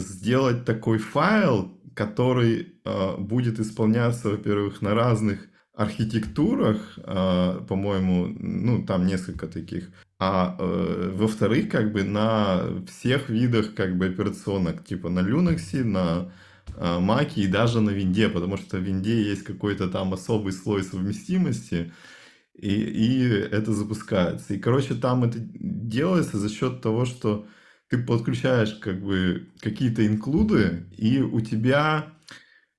[0.00, 9.06] сделать такой файл, который э, будет исполняться, во-первых, на разных архитектурах, э, по-моему, ну, там
[9.06, 15.20] несколько таких, а э, во-вторых, как бы на всех видах как бы операционок, типа на
[15.20, 16.32] Linux, на
[16.76, 20.82] э, Mac и даже на винде, потому что в винде есть какой-то там особый слой
[20.82, 21.92] совместимости,
[22.54, 24.54] и, и это запускается.
[24.54, 27.46] И, короче, там это делается за счет того, что
[27.88, 32.14] ты подключаешь как бы какие-то инклюды, и у тебя,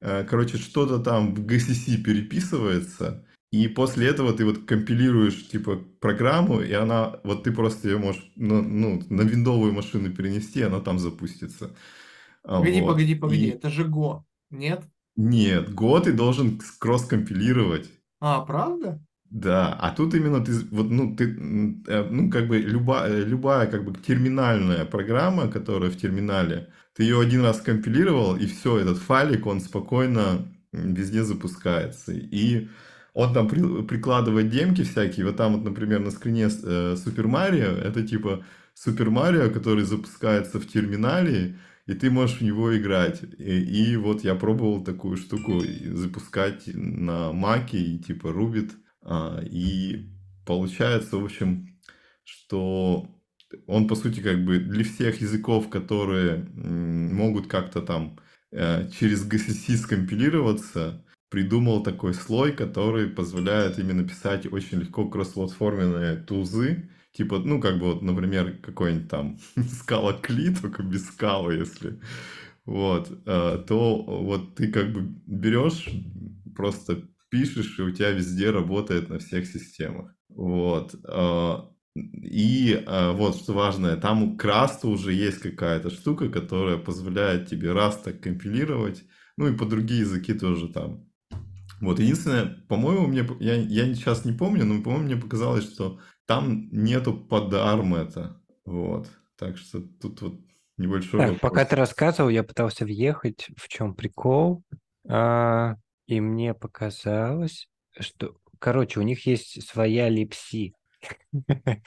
[0.02, 6.62] э, короче, что-то там в GCC переписывается, и после этого ты вот компилируешь, типа, программу,
[6.62, 10.98] и она, вот ты просто ее можешь, ну, ну на виндовую машину перенести, она там
[10.98, 11.76] запустится.
[12.44, 12.88] Погоди, вот.
[12.88, 13.50] погоди, погоди, и...
[13.50, 14.84] это же Go, нет?
[15.16, 17.90] Нет, Go ты должен кросс-компилировать.
[18.20, 19.02] А, правда?
[19.30, 21.24] Да, а тут именно ты, вот, ну, ты,
[21.88, 27.20] э, ну, как бы любая, любая, как бы, терминальная программа, которая в терминале, ты ее
[27.20, 32.12] один раз компилировал, и все, этот файлик, он спокойно везде запускается.
[32.14, 32.68] И
[33.14, 37.72] он там при, прикладывает демки всякие, вот там вот, например, на скрине э, Супер Марио,
[37.72, 38.44] это типа
[38.76, 43.22] Супер Марио, который запускается в терминале, и ты можешь в него играть.
[43.38, 50.10] И, и вот я пробовал такую штуку запускать на Маке, и типа рубит а, и
[50.46, 51.80] получается, в общем,
[52.24, 53.08] что
[53.68, 58.20] он, по сути, как бы для всех языков, которые могут как-то там
[58.52, 66.90] э, через GCC скомпилироваться, придумал такой слой, который позволяет именно писать очень легко кроссплатформенные тузы,
[67.14, 69.38] типа, ну, как бы вот, например, какой-нибудь там
[69.82, 72.00] скала кли, только без скалы, если,
[72.66, 75.90] вот, э, то вот ты как бы берешь,
[76.56, 80.16] просто пишешь, и у тебя везде работает на всех системах.
[80.30, 80.96] Вот.
[81.08, 87.48] А, и а, вот что важное, там к Rust уже есть какая-то штука, которая позволяет
[87.48, 89.04] тебе Rust так компилировать,
[89.38, 91.08] ну и по другие языки тоже там.
[91.82, 96.70] Вот, единственное, по-моему, мне, я, я сейчас не помню, но, по-моему, мне показалось, что там
[96.72, 98.42] нету под это.
[98.66, 99.10] Вот.
[99.38, 100.40] Так что тут вот
[100.78, 101.52] небольшой так, вопрос.
[101.52, 104.64] Пока ты рассказывал, я пытался въехать, в чем прикол.
[105.08, 105.76] А,
[106.08, 107.68] и мне показалось,
[108.00, 110.74] что, короче, у них есть своя липси.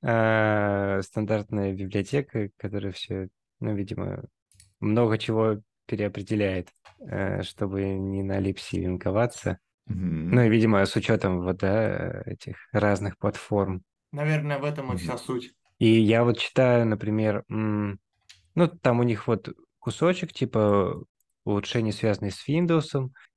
[0.00, 4.22] А, стандартная библиотека, которая все, ну, видимо,
[4.78, 6.68] много чего переопределяет,
[7.00, 9.58] э, чтобы не на липси линковаться.
[9.88, 13.82] Ну и, видимо, с учетом вот, да, этих разных платформ.
[14.12, 15.52] Наверное, в этом и вся суть.
[15.78, 21.04] И я вот читаю, например, ну, там у них вот кусочек, типа,
[21.48, 22.90] улучшения, связанные с Windows.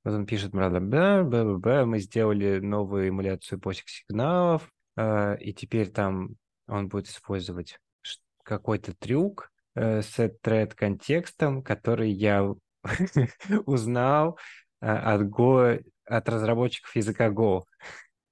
[0.04, 5.54] Вот он пишет, бла бла бла бла мы сделали новую эмуляцию POSIX сигналов, э, и
[5.54, 6.36] теперь там
[6.68, 7.80] он будет использовать
[8.44, 12.54] какой-то трюк э, с thread контекстом, который я
[13.66, 14.38] узнал
[14.82, 17.64] э, от Go, от разработчиков языка Go.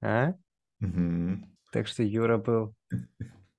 [0.02, 0.34] А?
[1.72, 2.76] Так что Юра был,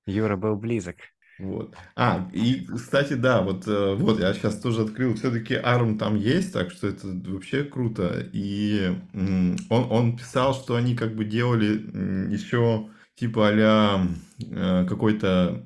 [0.05, 0.97] Юра был близок.
[1.39, 1.75] Вот.
[1.95, 6.53] А, и, кстати, да, вот, э, вот я сейчас тоже открыл, все-таки ARM там есть,
[6.53, 8.29] так что это вообще круто.
[8.31, 14.07] И он, он писал, что они как бы делали еще типа а
[14.87, 15.63] какой-то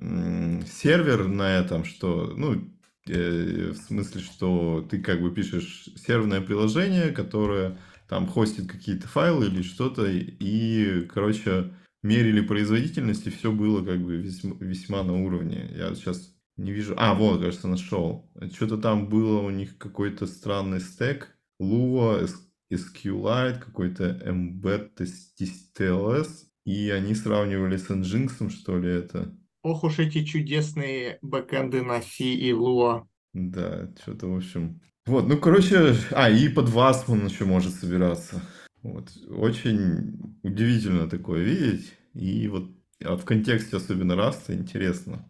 [0.66, 2.64] сервер на этом, что, ну,
[3.08, 9.48] э, в смысле, что ты как бы пишешь серверное приложение, которое там хостит какие-то файлы
[9.48, 15.72] или что-то, и, короче, мерили производительность, и все было как бы весьма, весьма на уровне.
[15.76, 16.94] Я сейчас не вижу...
[16.98, 18.32] А, вот, кажется, нашел.
[18.54, 21.36] Что-то там было у них какой-то странный стек.
[21.62, 22.30] Lua,
[22.72, 24.92] SQLite, какой-то Embed
[25.78, 26.28] TLS.
[26.66, 29.36] И они сравнивали с Nginx, что ли, это.
[29.64, 33.08] Ох уж эти чудесные бэкэнды на C и Lua.
[33.34, 34.82] Да, что-то, в общем...
[35.06, 35.96] Вот, ну, короче...
[36.12, 38.42] А, и под Wasp он еще может собираться.
[38.82, 39.10] Вот.
[39.30, 41.94] Очень удивительно такое видеть.
[42.14, 42.70] И вот
[43.04, 45.30] а в контексте особенно раста интересно.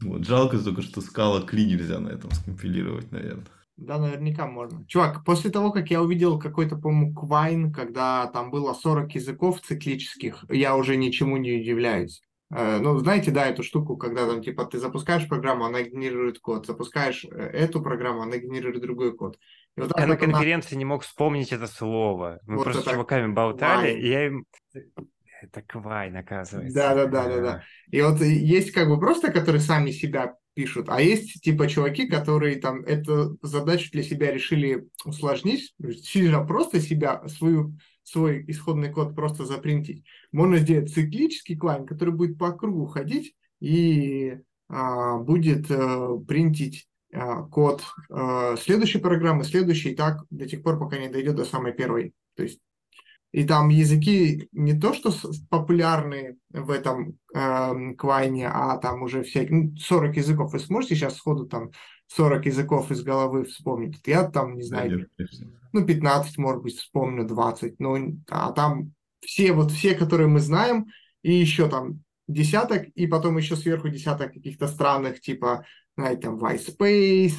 [0.00, 3.46] Вот, жалко только, что скала кли нельзя на этом скомпилировать, наверное.
[3.76, 4.86] Да, наверняка можно.
[4.86, 10.44] Чувак, после того, как я увидел какой-то, по-моему, Квайн, когда там было 40 языков циклических,
[10.48, 12.22] я уже ничему не удивляюсь.
[12.54, 16.66] Э, ну, знаете, да, эту штуку, когда там, типа, ты запускаешь программу, она генерирует код,
[16.66, 19.38] запускаешь э, эту программу, она генерирует другой код.
[19.76, 20.78] И вот я на конференции она...
[20.78, 22.40] не мог вспомнить это слово.
[22.46, 23.98] Мы вот просто с чуваками болтали, Квайн.
[23.98, 24.44] и я им...
[25.42, 26.74] Это Квайн, оказывается.
[26.74, 27.62] Да, да, да, да, да.
[27.90, 32.56] И вот есть как бы просто, которые сами себя пишут, а есть типа чуваки, которые
[32.56, 37.76] там эту задачу для себя решили усложнить, сильно просто себя, свою,
[38.06, 40.04] свой исходный код просто запринтить.
[40.30, 44.38] Можно сделать циклический клайн, который будет по кругу ходить и
[44.68, 50.78] а, будет а, принтить а, код а, следующей программы, следующей, и так до тех пор,
[50.78, 52.14] пока не дойдет до самой первой.
[52.36, 52.60] То есть
[53.32, 55.12] и там языки не то, что
[55.50, 60.52] популярны в этом э, квайне, а там уже всякие, 40 ну, языков.
[60.52, 61.70] Вы сможете сейчас сходу там
[62.08, 64.00] 40 языков из головы вспомнить?
[64.06, 65.08] Я там, не знаю,
[65.72, 67.78] ну, 15, может быть, вспомню, 20.
[67.80, 70.86] Ну, а там все, вот все, которые мы знаем,
[71.22, 75.64] и еще там десяток, и потом еще сверху десяток каких-то странных, типа,
[75.96, 77.36] знаете, там, Space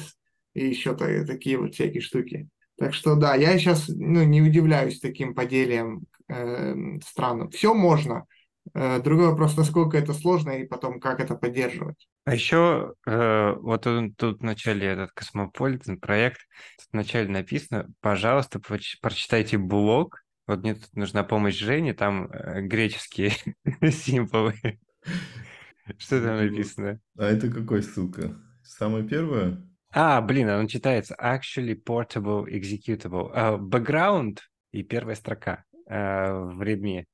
[0.54, 2.48] и еще такие вот всякие штуки.
[2.76, 7.50] Так что да, я сейчас ну, не удивляюсь таким поделием э, стран.
[7.50, 8.26] Все можно.
[8.74, 12.08] Э, другой вопрос, насколько это сложно и потом как это поддерживать.
[12.24, 16.40] А еще э, вот тут, тут в начале этот Космополитен проект,
[16.78, 20.22] тут в начале написано, пожалуйста, прочитайте блог.
[20.46, 23.32] Вот мне тут нужна помощь Жене, там э, греческие
[23.90, 24.54] символы.
[25.98, 27.00] Что там написано?
[27.16, 28.36] А это какой ссылка?
[28.62, 29.62] Самое первое?
[29.90, 33.34] А, блин, он читается actually portable executable.
[33.34, 34.38] Uh, background
[34.70, 37.06] и первая строка uh, в редме.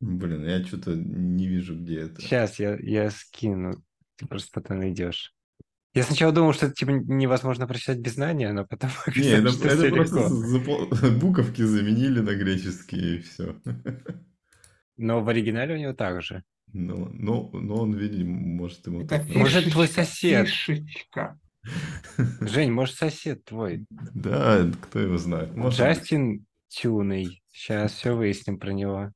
[0.00, 2.20] Блин, я что-то не вижу, где это.
[2.20, 3.82] Сейчас я, я скину.
[4.16, 5.34] Ты просто потом найдешь.
[5.94, 8.90] Я сначала думал, что это типа невозможно прочитать без знания, но потом...
[9.16, 11.10] Не, это, это просто запо...
[11.18, 13.56] буковки заменили на греческие и все.
[14.98, 16.42] Но в оригинале у него так же.
[16.72, 19.00] Ну, ну, ну он, видимо, может ему...
[19.00, 19.28] Это так...
[19.34, 20.48] Может, твой сосед.
[20.48, 21.38] Фишечка.
[22.40, 23.86] Жень, может, сосед твой?
[23.88, 25.56] Да, кто его знает.
[25.56, 25.80] Может...
[25.80, 27.42] Джастин Тюный.
[27.50, 29.12] Сейчас все выясним про него.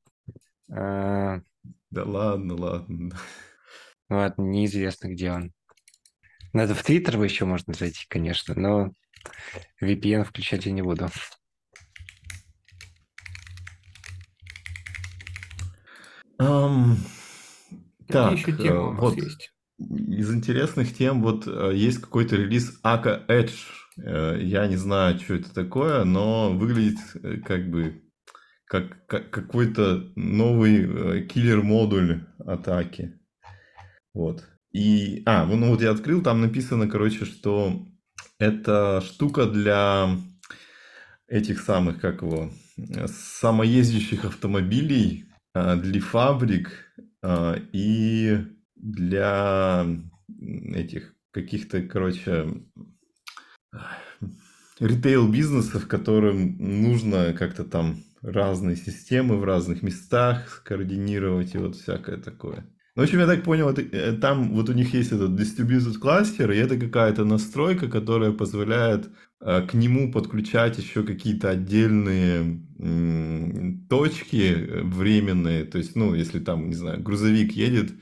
[0.71, 1.41] А...
[1.89, 3.11] Да ладно, ладно.
[4.09, 5.53] Ладно, неизвестно, где он.
[6.53, 8.91] Надо в Твиттер вы еще можно зайти, конечно, но
[9.81, 11.09] VPN включать я не буду.
[16.39, 16.95] Um,
[18.07, 19.15] так, еще темы вот.
[19.15, 19.53] есть?
[19.77, 23.53] Из интересных тем, вот э, есть какой-то релиз Aka Edge.
[23.97, 28.01] Э, я не знаю, что это такое, но выглядит э, как бы
[28.71, 33.19] как, как какой-то новый киллер-модуль атаки.
[34.13, 34.47] Вот.
[34.71, 37.85] И, а, ну вот я открыл, там написано, короче, что
[38.39, 40.17] это штука для
[41.27, 42.49] этих самых, как его,
[43.07, 46.93] самоездящих автомобилей, для фабрик
[47.73, 48.37] и
[48.77, 49.85] для
[50.29, 52.47] этих каких-то, короче,
[54.79, 62.67] ритейл-бизнесов, которым нужно как-то там разные системы в разных местах координировать и вот всякое такое.
[62.95, 65.97] Ну, в общем, я так понял, это, э, там вот у них есть этот distributed
[65.97, 73.87] кластер, и это какая-то настройка, которая позволяет э, к нему подключать еще какие-то отдельные м,
[73.89, 75.63] точки э, временные.
[75.63, 77.93] То есть, ну, если там, не знаю, грузовик едет,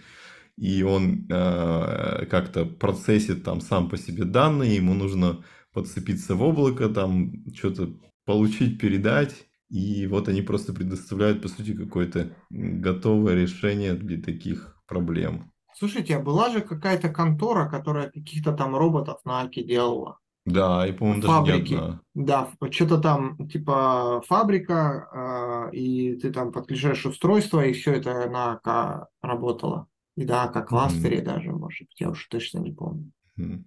[0.57, 6.89] и он э, как-то процессит там сам по себе данные, ему нужно подцепиться в облако,
[6.89, 14.21] там что-то получить, передать, и вот они просто предоставляют, по сути, какое-то готовое решение для
[14.21, 15.51] таких проблем.
[15.75, 20.17] Слушайте, а была же какая-то контора, которая каких-то там роботов на Аке делала?
[20.45, 21.73] Да, и, по-моему, даже фабрики.
[21.73, 22.01] не одна.
[22.15, 28.53] Да, что-то там, типа, фабрика, э, и ты там подключаешь устройство, и все это на
[28.53, 29.87] АК работало.
[30.15, 31.23] И да, как кластере mm-hmm.
[31.23, 33.11] даже, может быть, я уж точно не помню.
[33.37, 33.63] Mm-hmm.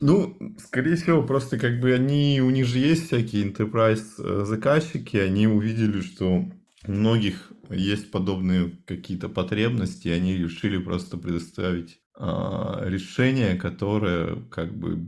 [0.00, 5.16] Ну, скорее всего, просто как бы они, у них же есть всякие enterprise э, заказчики,
[5.16, 6.44] они увидели, что
[6.86, 14.76] у многих есть подобные какие-то потребности, и они решили просто предоставить а, решение, которое как
[14.76, 15.06] бы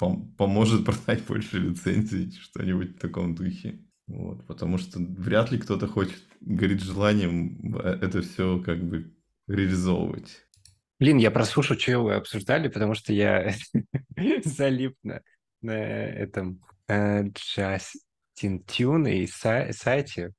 [0.00, 3.80] пом- поможет продать больше лицензий, что-нибудь в таком духе.
[4.06, 9.12] Вот, потому что вряд ли кто-то хочет, горит желанием э, это все как бы
[9.46, 10.43] реализовывать.
[11.00, 13.52] Блин, я прослушал, что вы обсуждали, потому что я
[14.44, 15.20] залип на,
[15.60, 20.32] на этом э, Justin Tune и сайте.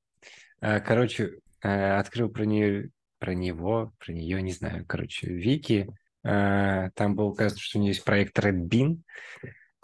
[0.60, 5.88] Э, короче, э, открыл про нее, про него, про нее, не знаю, короче, Вики.
[6.24, 8.98] А, там было указано, что у нее есть проект Red Bean.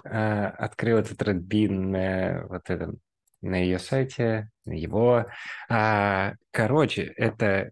[0.05, 2.99] А, открыл этот Red Bean на, вот этом,
[3.41, 5.27] на ее сайте, на его.
[5.69, 7.71] А, короче, это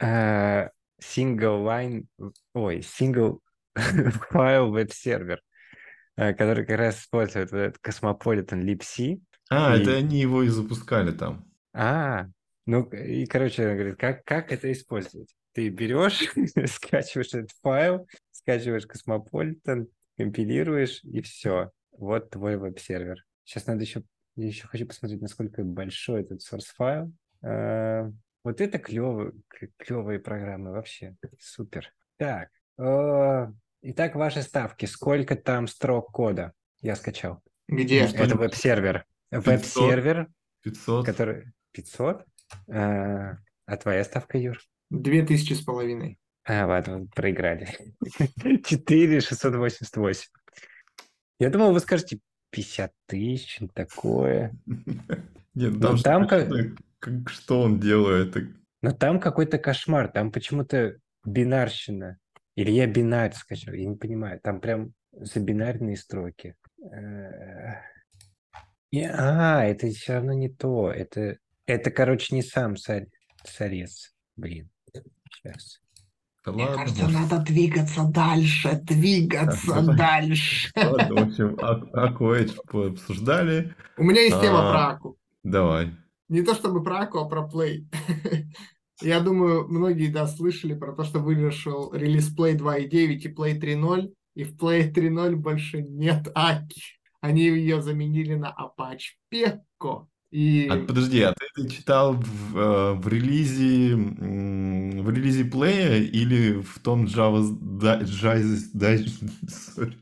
[0.00, 0.70] а,
[1.02, 2.06] single line,
[2.54, 3.40] ой, single
[3.76, 5.40] file веб-сервер,
[6.16, 9.20] а, который как раз использует вот этот Cosmopolitan libc.
[9.50, 11.44] А, И- это они его и запускали там.
[11.74, 12.26] А,
[12.66, 15.34] ну и, короче, она говорит, как, как это использовать?
[15.52, 16.32] Ты берешь,
[16.66, 19.86] скачиваешь этот файл, скачиваешь Cosmopolitan,
[20.16, 21.70] компилируешь, и все.
[21.92, 23.24] Вот твой веб-сервер.
[23.44, 24.02] Сейчас надо еще,
[24.36, 27.12] я еще хочу посмотреть, насколько большой этот source файл.
[28.44, 29.32] А, Вот это клевые,
[29.78, 31.16] клевые программы вообще.
[31.38, 31.92] Супер.
[32.18, 32.48] Так.
[32.78, 33.46] э,
[33.82, 34.86] Итак, ваши ставки.
[34.86, 36.52] Сколько там строк кода?
[36.80, 37.42] Я скачал.
[37.68, 38.00] Где?
[38.04, 39.04] Это веб-сервер.
[39.30, 40.28] Веб-сервер,
[40.62, 41.06] 500.
[41.06, 42.24] который 500.
[42.68, 44.58] А, а твоя ставка, Юр?
[44.90, 46.18] Две тысячи с половиной.
[46.44, 47.68] А, ладно, проиграли.
[48.64, 50.28] 4688.
[51.38, 52.20] Я думал, вы скажете
[52.50, 54.52] 50 тысяч, такое.
[55.54, 56.48] Нет, Ну, там, там как-
[57.02, 58.36] как- что он делает.
[58.80, 62.18] Но там какой-то кошмар, там почему-то бинарщина.
[62.54, 64.38] Или я бинарь скачал, я не понимаю.
[64.42, 66.54] Там прям забинарные строки.
[66.80, 67.74] Э,
[68.90, 70.90] и- А, это все равно не то.
[70.90, 73.06] Это, это короче, не сам царь,
[73.44, 74.14] царец.
[74.36, 74.70] Блин.
[75.32, 75.80] Сейчас.
[76.44, 79.96] Да Мне ладно, кажется, может, надо двигаться дальше, двигаться давай.
[79.96, 80.72] дальше.
[80.76, 83.74] ладно, в общем, а- Аку Edge пообсуждали.
[83.96, 84.72] У меня есть тема А.
[84.72, 85.16] про Аку.
[85.44, 85.92] Давай.
[86.32, 87.84] Не то чтобы про Аку, а про Play.
[89.02, 94.14] Я думаю, многие, да, слышали про то, что вышел релиз Play 2.9 и Play 3.0,
[94.36, 96.80] и в Play 3.0 больше нет Аки.
[97.20, 100.06] Они ее заменили на Apache Pekko.
[100.32, 106.04] И А, подожди, а ты это читал в, э, в релизе м, в релизе Play
[106.04, 109.94] или в том Java да- sorry.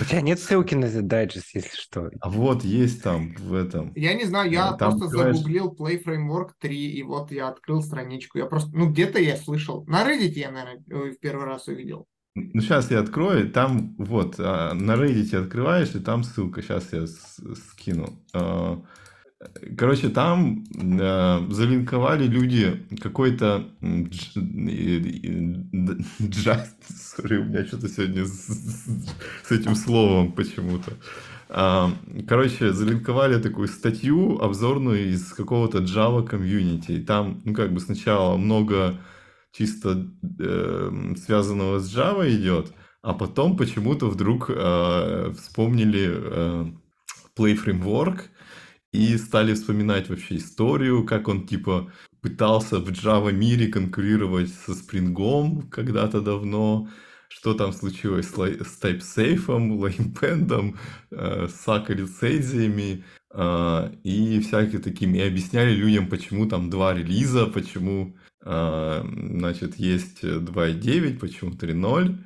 [0.00, 2.10] У тебя нет ссылки на этот дайджест, если что.
[2.20, 3.92] А вот есть там в этом.
[3.96, 7.48] я не знаю, я Э, там, просто понимаешь- загуглил Play Framework 3, и вот я
[7.48, 8.38] открыл страничку.
[8.38, 9.84] Я просто, ну, где-то я слышал.
[9.88, 12.06] На Reddit я, наверное, э, в первый раз увидел.
[12.36, 17.06] Ну, сейчас я открою, там вот, а, на Reddit открываешь, и там ссылка, сейчас я
[17.06, 18.20] скину.
[19.76, 20.64] Короче, там
[21.00, 29.50] а, залинковали люди какой-то дж- э, э, джаз, сори, у меня что-то сегодня с, с-
[29.52, 30.92] этим словом почему-то.
[31.48, 31.90] А,
[32.28, 37.00] Короче, залинковали такую статью обзорную из какого-то Java комьюнити.
[37.00, 38.98] Там, ну, как бы сначала много
[39.52, 42.72] чисто э, связанного с Java идет,
[43.02, 46.66] а потом почему-то вдруг э, вспомнили э,
[47.38, 48.22] Play Framework
[48.94, 51.90] и стали вспоминать вообще историю, как он типа
[52.20, 56.88] пытался в Java мире конкурировать со Spring когда-то давно,
[57.28, 60.76] что там случилось с, с TypeSafe, LamePend,
[61.10, 65.18] э, с Saka лицензиями э, и всякие такими.
[65.18, 68.16] И объясняли людям, почему там два релиза, почему
[68.46, 72.18] а, значит, есть 2.9, почему 3.0.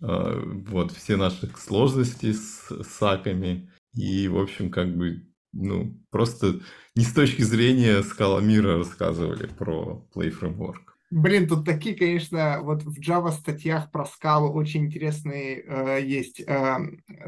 [0.00, 3.70] А, Вот, все наши сложности с саками.
[3.94, 6.60] И, в общем, как бы, ну, просто
[6.94, 10.90] не с точки зрения скала мира рассказывали про Play Framework.
[11.10, 16.76] Блин, тут такие, конечно, вот в Java статьях про скалу очень интересные э, есть, э,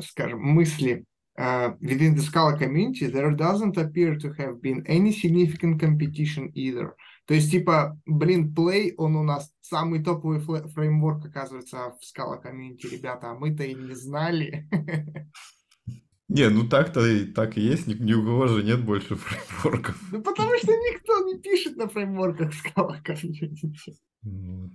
[0.01, 1.05] скажем, мысли.
[1.35, 6.95] Uh, within the Scala community, there doesn't appear to have been any significant competition either.
[7.27, 12.87] То есть, типа, блин, Play, он у нас самый топовый фреймворк, оказывается, в Scala комьюнити,
[12.87, 14.69] ребята, а мы-то и не знали.
[16.33, 20.01] Не, ну так-то и так и есть, ни, ни у кого же нет больше фреймворков.
[20.11, 23.95] Ну, потому что никто не пишет на фреймворках Scala комьюнити.
[24.23, 24.71] Вот.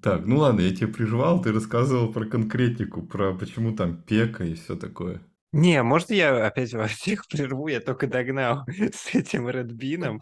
[0.00, 4.54] Так, ну ладно, я тебе приживал, ты рассказывал про конкретику, про почему там пека и
[4.54, 5.20] все такое.
[5.52, 10.20] Не, может, я опять вас всех прерву, я только догнал с этим Редбином.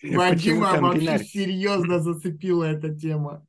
[0.00, 3.46] Почему Вадима там вообще серьезно зацепила эта тема.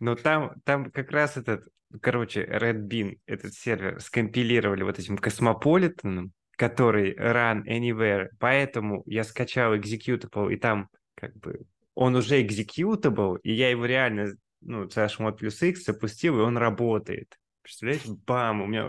[0.00, 1.68] Но там, там как раз этот,
[2.00, 9.74] короче, Red Bean, этот сервер, скомпилировали вот этим космополитеном, который run anywhere, поэтому я скачал
[9.74, 15.62] executable, и там как бы он уже executable, и я его реально, ну, CHMod плюс
[15.62, 17.36] X запустил, и он работает.
[17.62, 18.88] Представляете, бам, у меня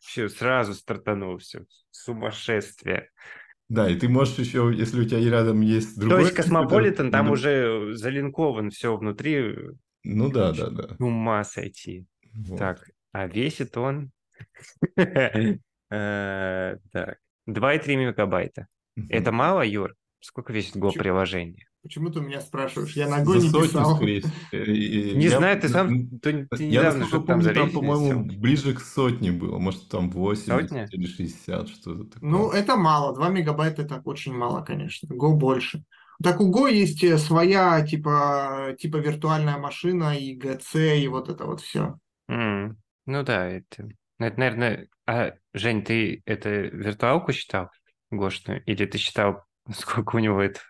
[0.00, 3.10] все сразу стартанул все, сумасшествие.
[3.68, 6.24] Да, и ты можешь еще, если у тебя рядом есть То другой...
[6.24, 9.54] есть Космополитен, там ну, уже залинкован все внутри,
[10.04, 10.96] Ну да, да, да.
[10.96, 12.06] с ума сойти.
[12.34, 12.58] Вот.
[12.58, 14.10] Так, а весит он...
[15.90, 18.66] Э, Так, 2,3 мегабайта.
[19.08, 19.94] Это мало, Юр?
[20.18, 20.98] Сколько весит Go Чё?
[20.98, 21.66] приложение?
[21.82, 22.96] Почему ты меня спрашиваешь?
[22.96, 24.00] Я на Go не писал.
[24.00, 26.08] Э, Не знаю, ты сам
[26.58, 29.58] Я, насколько что-то там помню, там, по-моему, ближе к сотне было.
[29.58, 30.88] Может, там 80 Сотня?
[30.90, 32.30] или 60, что-то такое.
[32.30, 33.14] Ну, это мало.
[33.14, 35.06] 2 мегабайта это очень мало, конечно.
[35.12, 35.84] Go больше.
[36.22, 41.44] Так у Go есть э, своя, типа, типа виртуальная машина и GC, и вот это
[41.44, 41.98] вот все.
[42.28, 44.88] М, Ну да, это, ну, это, наверное...
[45.06, 47.70] А, Жень, ты это виртуалку считал,
[48.10, 48.62] гошную?
[48.64, 50.64] Или ты считал, сколько у него этого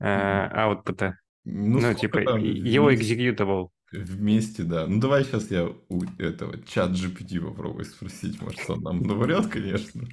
[0.00, 1.18] а, аутпута?
[1.44, 3.68] Ну, Ну, сколько типа, там и- его вместе- executable.
[3.92, 4.86] Вместе, да.
[4.86, 8.40] Ну, давай сейчас я у этого чат GPT попробую спросить.
[8.40, 10.04] Может, он нам наврет, конечно.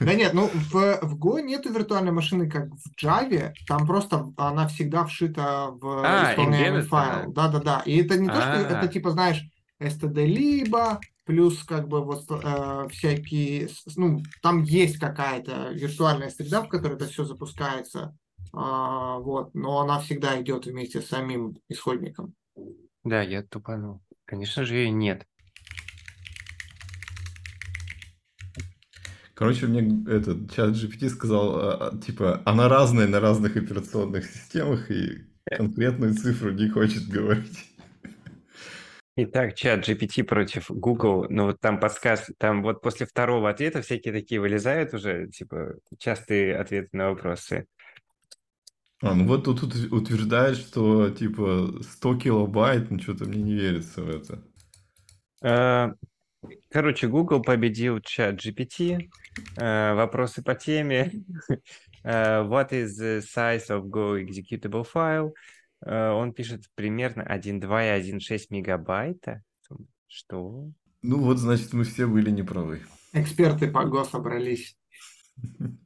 [0.00, 0.72] Да нет, ну в,
[1.02, 3.52] в Go нету виртуальной машины, как в Java.
[3.68, 7.32] Там просто она всегда вшита в А, исполняемый embedded файл.
[7.32, 7.82] Да-да-да.
[7.86, 8.76] И это не то, что А.
[8.76, 9.40] это типа, знаешь,
[9.80, 16.68] std либо плюс как бы вот э, всякие, ну, там есть какая-то виртуальная среда, в
[16.68, 18.16] которой это все запускается,
[18.52, 22.34] А, вот, но она всегда идет вместе с самим исходником.
[23.04, 24.00] Да, я тупанул.
[24.24, 25.26] Конечно же, ее нет.
[29.34, 34.90] Короче, мне этот чат GPT сказал, а, а, типа, она разная на разных операционных системах
[34.90, 37.75] и конкретную цифру не хочет говорить.
[39.18, 41.26] Итак, чат GPT против Google.
[41.30, 46.54] Ну, вот там подсказ, там вот после второго ответа всякие такие вылезают уже, типа, частые
[46.56, 47.66] ответы на вопросы.
[49.02, 54.02] А, ну вот тут ут- утверждает, что типа 100 килобайт, ну что-то мне не верится
[54.02, 54.42] в это.
[55.42, 55.92] Э,
[56.70, 59.08] Короче, Google победил чат GPT.
[59.56, 61.10] Э, Вопросы по теме.
[62.04, 65.32] Э, What is the size of Go executable file?
[65.86, 69.42] Э, Он пишет примерно 1,2 и 1,6 мегабайта.
[70.08, 70.70] Что?
[71.02, 72.82] Ну вот, значит, мы все были неправы.
[73.12, 74.76] Эксперты по Go собрались.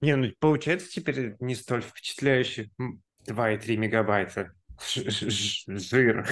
[0.00, 2.70] Не, ну получается теперь не столь впечатляюще.
[2.78, 4.52] М, 2,3 мегабайта.
[4.80, 6.28] Жир.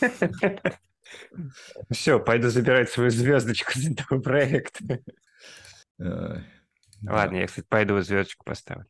[1.90, 5.00] Все, пойду забирать свою звездочку с этого проекта.
[5.98, 8.86] Ладно, я, кстати, пойду звездочку поставлю.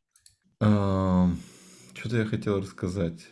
[1.99, 3.27] Что-то я хотел рассказать.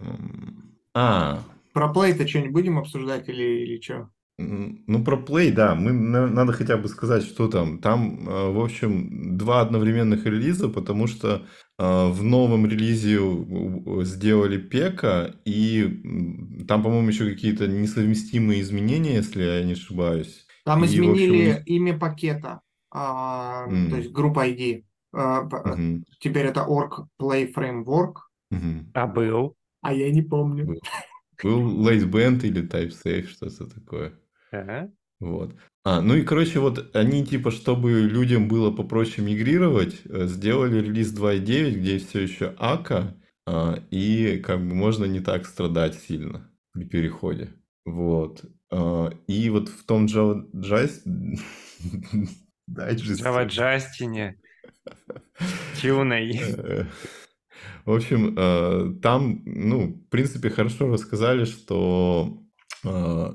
[0.00, 1.42] М, А,
[1.72, 4.10] Про Play-то что-нибудь будем обсуждать или, или что?
[4.38, 7.78] ну про Play, да, мы на- надо хотя бы сказать, что там.
[7.78, 11.46] Там, э, в общем, два одновременных релиза, потому что
[11.78, 13.18] э, в новом релизе
[14.04, 20.46] сделали пека, и там, по-моему, еще какие-то несовместимые изменения, если я не ошибаюсь.
[20.64, 22.60] Там И, общем, изменили них- имя пакета,
[22.90, 23.90] а, М.
[23.90, 24.84] то есть группа ID.
[25.12, 28.14] Мгм, Теперь это org play framework,
[28.50, 28.90] мгм.
[28.94, 29.56] А был?
[29.80, 30.66] а я не помню.
[30.66, 30.80] Был.
[31.42, 34.12] Был Late Band или TypeSafe, что-то такое.
[34.52, 34.90] Ага.
[35.18, 35.54] Вот.
[35.84, 41.12] А, ну и, короче, вот они, типа, чтобы людям было попроще мигрировать, э, сделали релиз
[41.12, 43.14] 2.9, где все еще АКА,
[43.90, 47.50] и как бы можно не так страдать сильно при переходе.
[47.84, 48.44] Вот.
[48.70, 51.02] А, И вот в том Java Jazz...
[52.68, 53.24] Дайджесте.
[53.24, 54.38] Java Джастине.
[55.80, 56.40] Тюной.
[56.56, 56.84] Э,
[57.84, 62.42] В общем, э, там, ну, в принципе, хорошо рассказали, что,
[62.84, 63.26] э,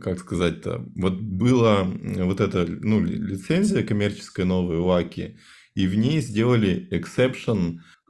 [0.00, 5.38] как сказать-то, вот была вот эта, ну, ли- лицензия коммерческая новая у Аки,
[5.74, 6.88] и в ней сделали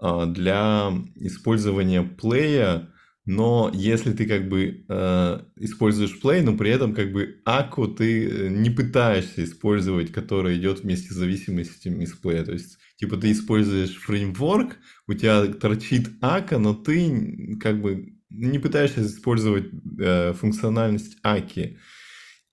[0.02, 2.88] а, для использования плея,
[3.30, 8.28] но если ты как бы э, используешь Play, но при этом как бы Аку ты
[8.28, 12.42] э, не пытаешься использовать, который идет вместе с зависимостями из Play.
[12.42, 18.58] То есть, типа ты используешь фреймворк, у тебя торчит Ака, но ты как бы не
[18.58, 19.66] пытаешься использовать
[20.00, 21.78] э, функциональность Аки.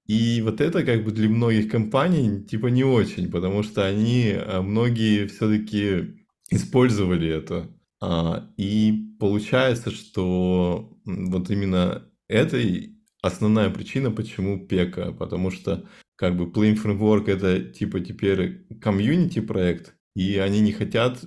[0.05, 4.61] И вот это как бы для многих компаний типа не очень, потому что они, э,
[4.61, 7.67] многие все-таки использовали это.
[7.99, 16.35] А, И получается, что вот именно это и основная причина, почему пека, потому что как
[16.37, 21.23] бы Plain Framework это типа теперь комьюнити проект, и они не хотят,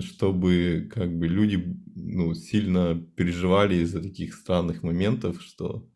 [0.00, 5.88] чтобы как бы люди ну, сильно переживали из-за таких странных моментов, что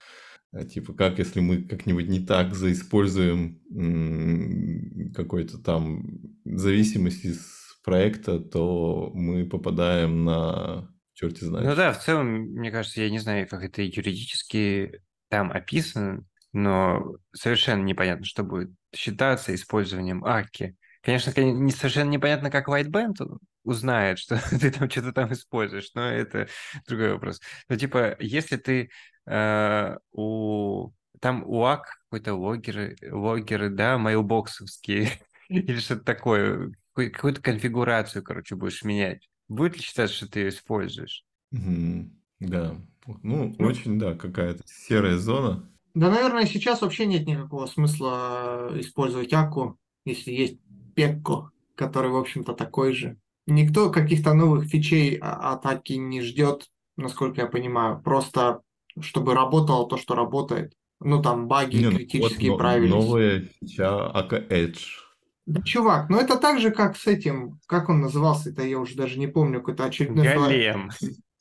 [0.52, 3.60] а, Типа, как если мы как-нибудь не так заиспользуем
[5.14, 6.04] какой-то там
[6.44, 7.57] зависимость из
[7.88, 11.66] проекта, то мы попадаем на черти знает.
[11.66, 17.16] Ну да, в целом, мне кажется, я не знаю, как это юридически там описано, но
[17.34, 20.76] совершенно непонятно, что будет считаться использованием Аки.
[21.02, 26.10] Конечно, кон- не совершенно непонятно, как Whiteband узнает, что ты там что-то там используешь, но
[26.10, 26.48] это
[26.86, 27.40] другой вопрос.
[27.68, 28.90] Ну, типа, если ты
[29.26, 30.90] э, у...
[31.20, 35.10] Там у АК какой-то логеры, логеры, да, мейлбоксовские
[35.48, 36.70] или что-то такое,
[37.06, 39.28] какую-то конфигурацию, короче, будешь менять.
[39.48, 41.24] будет ли считаться, что ты ее используешь?
[41.52, 42.12] Мгм.
[42.40, 42.74] Да.
[43.22, 45.66] Ну, Ну, очень, да, какая-то серая зона.
[45.94, 50.58] Да, наверное, сейчас вообще нет никакого смысла использовать Аку, если есть
[50.94, 53.16] Пекко, который, в общем-то, такой же.
[53.46, 58.00] Никто каких-то новых фичей а- от Аки не ждет, насколько я понимаю.
[58.02, 58.60] Просто
[59.00, 60.72] чтобы работало то, что работает.
[61.00, 62.90] Ну, там баги Не, ну вот критические но- правились.
[62.90, 64.82] новая фича АК Edge.
[65.48, 68.96] Да, чувак, ну это так же, как с этим, как он назывался, это я уже
[68.96, 70.34] даже не помню, какой-то очередной...
[70.34, 70.90] Голем.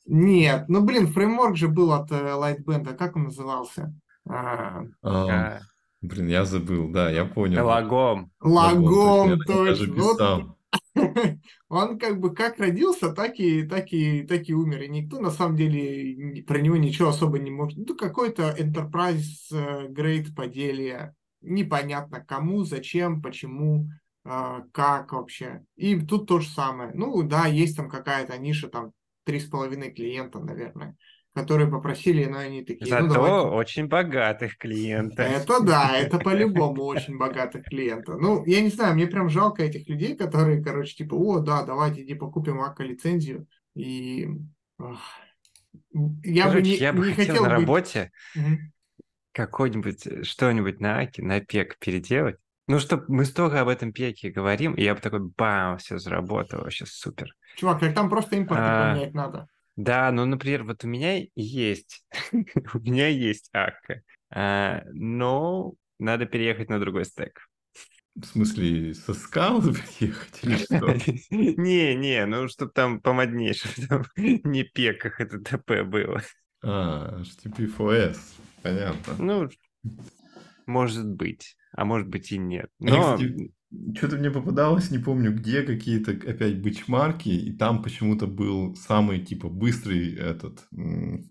[0.06, 3.94] Нет, ну блин, фреймворк же был от э, Lightband, а как он назывался?
[4.26, 5.60] А, А, А,
[6.00, 7.66] блин, я забыл, да, я понял.
[7.66, 8.32] Лагом.
[8.40, 9.94] Лагом, точно.
[10.02, 10.56] Вот.
[11.68, 14.82] Он как бы как родился, так и, так и, так и умер.
[14.84, 17.78] И никто на самом деле про него ничего особо не может.
[17.78, 21.14] Ну, какой-то Enterprise э, Great поделие.
[21.40, 23.88] Непонятно кому, зачем, почему,
[24.24, 25.62] э, как вообще.
[25.76, 26.90] И тут то же самое.
[26.94, 28.92] Ну, да, есть там какая-то ниша, там,
[29.24, 30.96] три с половиной клиента, наверное,
[31.34, 33.48] которые попросили, но они такие, ну, Зато давайте.
[33.48, 35.26] очень богатых клиентов.
[35.26, 38.20] Это да, это по-любому очень богатых клиентов.
[38.20, 42.02] Ну, я не знаю, мне прям жалко этих людей, которые, короче, типа, о, да, давайте
[42.02, 43.46] иди покупим АК лицензию.
[43.76, 44.28] И
[46.24, 47.60] я бы Короче, не, я бы не хотел хотел на быть...
[47.60, 48.72] работе Мгм.
[49.38, 52.36] Какой-нибудь, э, что-нибудь на Аке, на пек переделать.
[52.66, 56.64] Ну, что мы столько об этом пеке говорим, и я бы такой, бам, все заработало,
[56.64, 57.34] вообще супер.
[57.56, 59.46] Чувак, так там просто импорты А, поменять надо.
[59.76, 66.68] Да, ну, например, вот у меня есть, у меня есть Ака, а, но надо переехать
[66.68, 67.48] на другой стек.
[68.14, 70.92] В смысле, со скалы приехать или что?
[71.30, 76.20] Не, не, ну, чтобы там помоднее, чтобы там не пеках это ТП было.
[76.62, 78.18] А, HTTP4S,
[78.68, 79.14] понятно.
[79.18, 79.48] Ну,
[80.66, 82.70] может быть, а может быть и нет.
[82.78, 83.18] Но
[83.94, 89.48] что-то мне попадалось, не помню где, какие-то опять бичмарки, и там почему-то был самый, типа,
[89.48, 90.66] быстрый этот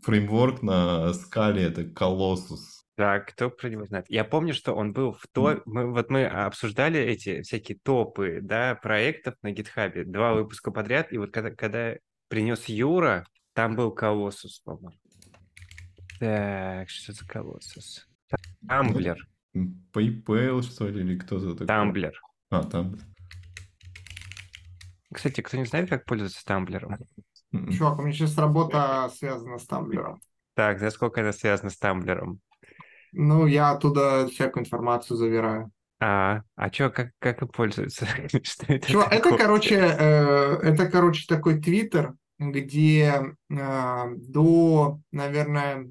[0.03, 2.83] фреймворк на скале, это Colossus.
[2.95, 4.05] Так, кто про него знает?
[4.09, 5.61] Я помню, что он был в то...
[5.65, 11.17] Мы, вот мы обсуждали эти всякие топы, да, проектов на гитхабе, два выпуска подряд, и
[11.19, 11.95] вот когда, когда
[12.27, 14.99] принес Юра, там был Колоссус, по-моему.
[16.19, 18.07] Так, что за Колоссус?
[18.67, 19.17] Тамблер,
[19.93, 21.67] PayPal, что ли, или кто-то такой?
[21.67, 22.21] Тамблер.
[22.49, 22.97] А, там.
[25.13, 26.97] Кстати, кто не знает, как пользоваться Тамблером?
[27.53, 27.71] М-м.
[27.71, 30.21] Чувак, у меня сейчас работа связана с Тамблером.
[30.53, 32.41] Так, за сколько это связано с Тамблером?
[33.13, 35.71] Ну, я оттуда всякую информацию забираю.
[35.99, 38.05] А, а чё, как, как им пользуются?
[38.43, 45.89] Что это Чувак, это, короче, э, это, короче, такой твиттер, где э, до, наверное,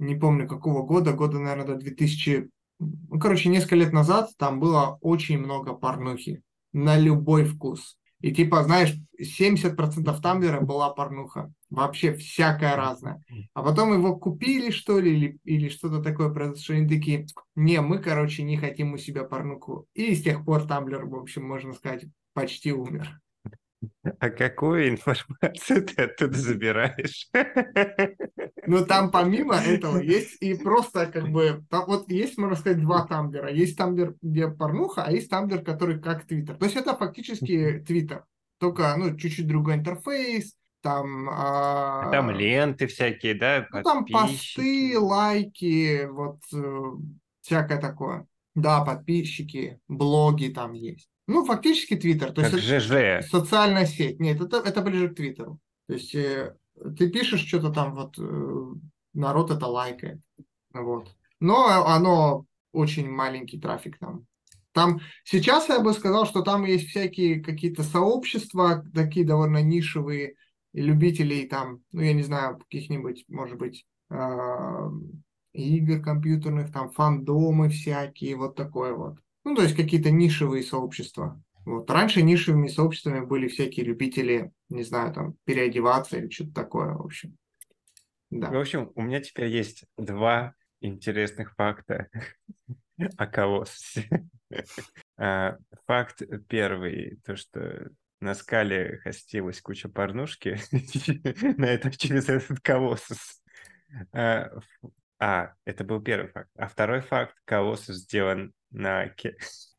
[0.00, 4.98] не помню какого года, года, наверное, до 2000, ну, короче, несколько лет назад там было
[5.00, 6.42] очень много порнухи
[6.72, 7.96] на любой вкус.
[8.20, 11.52] И типа, знаешь, 70% Тамблера была порнуха.
[11.70, 13.22] Вообще всякая разная.
[13.54, 16.74] А потом его купили, что ли, или, или что-то такое произошло.
[16.74, 19.86] Они такие, не, мы, короче, не хотим у себя порнуху.
[19.94, 23.20] И с тех пор Тамблер, в общем, можно сказать, почти умер.
[24.18, 27.28] А какую информацию ты оттуда забираешь?
[28.66, 33.06] Но там помимо этого есть и просто как бы, там вот есть, можно сказать, два
[33.06, 33.50] тамблера.
[33.50, 36.56] Есть тамблер, где порнуха, а есть тамблер, который как твиттер.
[36.56, 38.24] То есть это фактически твиттер,
[38.58, 41.28] только, ну, чуть-чуть другой интерфейс, там...
[41.30, 46.82] а, Там ленты всякие, да, Ну, там посты, лайки, вот э,
[47.42, 48.26] всякое такое.
[48.54, 51.09] Да, подписчики, блоги там есть.
[51.30, 52.32] Ну, фактически твиттер.
[52.32, 52.80] То Как есть это
[53.22, 53.28] ЖЖ.
[53.30, 54.18] социальная сеть.
[54.18, 55.60] Нет, это, это ближе к твиттеру.
[55.86, 56.56] То есть э,
[56.98, 58.74] ты пишешь что-то там, вот э,
[59.14, 60.20] народ это лайкает.
[60.72, 61.14] Вот.
[61.38, 64.26] Но оно очень маленький трафик там.
[64.72, 70.34] Там сейчас я бы сказал, что там есть всякие какие-то сообщества, такие довольно нишевые,
[70.72, 74.90] любителей там, ну я не знаю, каких-нибудь, может быть, э,
[75.52, 79.18] игр компьютерных, там фандомы всякие, вот такое вот.
[79.44, 81.40] Ну, то есть какие-то нишевые сообщества.
[81.64, 81.90] Вот.
[81.90, 87.36] Раньше нишевыми сообществами были всякие любители, не знаю, там, переодеваться или что-то такое, в общем.
[88.30, 88.60] В Да.
[88.60, 92.08] общем, у меня теперь есть два интересных факта
[93.16, 94.08] о колоссусе.
[95.16, 100.58] А, Факт первый, то, что на скале хостилась куча порнушки,
[101.56, 103.40] на это через этот колоссус.
[105.20, 106.48] А, это был первый факт.
[106.56, 109.36] А второй факт, колоссус сделан на Аке.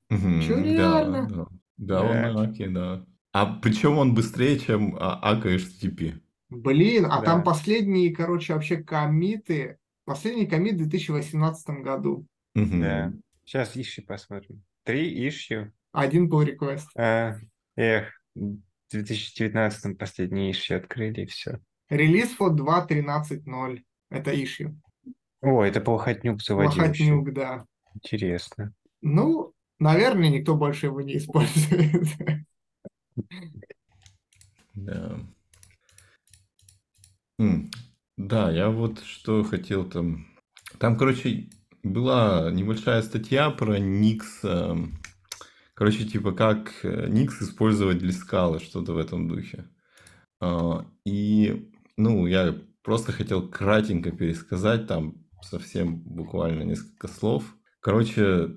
[0.09, 1.27] Чё, Да, реально?
[1.27, 1.45] да.
[1.77, 2.31] Да, он Да.
[2.33, 3.05] на Аке, да.
[3.33, 6.21] А причем он быстрее, чем а, Ака HTTP.
[6.49, 12.27] Блин, а там последние, короче, вообще комиты, последний комит в 2018 году.
[12.53, 13.13] Да.
[13.45, 14.61] Сейчас ищи посмотрим.
[14.83, 15.71] Три ищу.
[15.93, 16.87] Один был request.
[16.95, 17.37] А,
[17.75, 18.57] эх, в
[18.91, 21.59] 2019 последний issue открыли, и все.
[21.89, 23.81] Релиз фот 2.13.0.
[24.09, 24.75] Это issue.
[25.41, 27.11] О, это Плохотнюк заводил еще.
[27.11, 27.65] Лохотнюк, да.
[27.95, 28.73] Интересно.
[29.01, 32.07] Ну, наверное, никто больше его не использует.
[34.73, 35.19] Да.
[38.17, 40.27] Да, я вот что хотел там.
[40.77, 41.49] Там, короче,
[41.83, 44.41] была небольшая статья про Никс.
[45.73, 49.65] Короче, типа, как э, Никс использовать для скалы, что-то в этом духе.
[50.39, 57.43] А, И, ну, я просто хотел кратенько пересказать, там совсем буквально несколько слов.
[57.79, 58.49] Короче,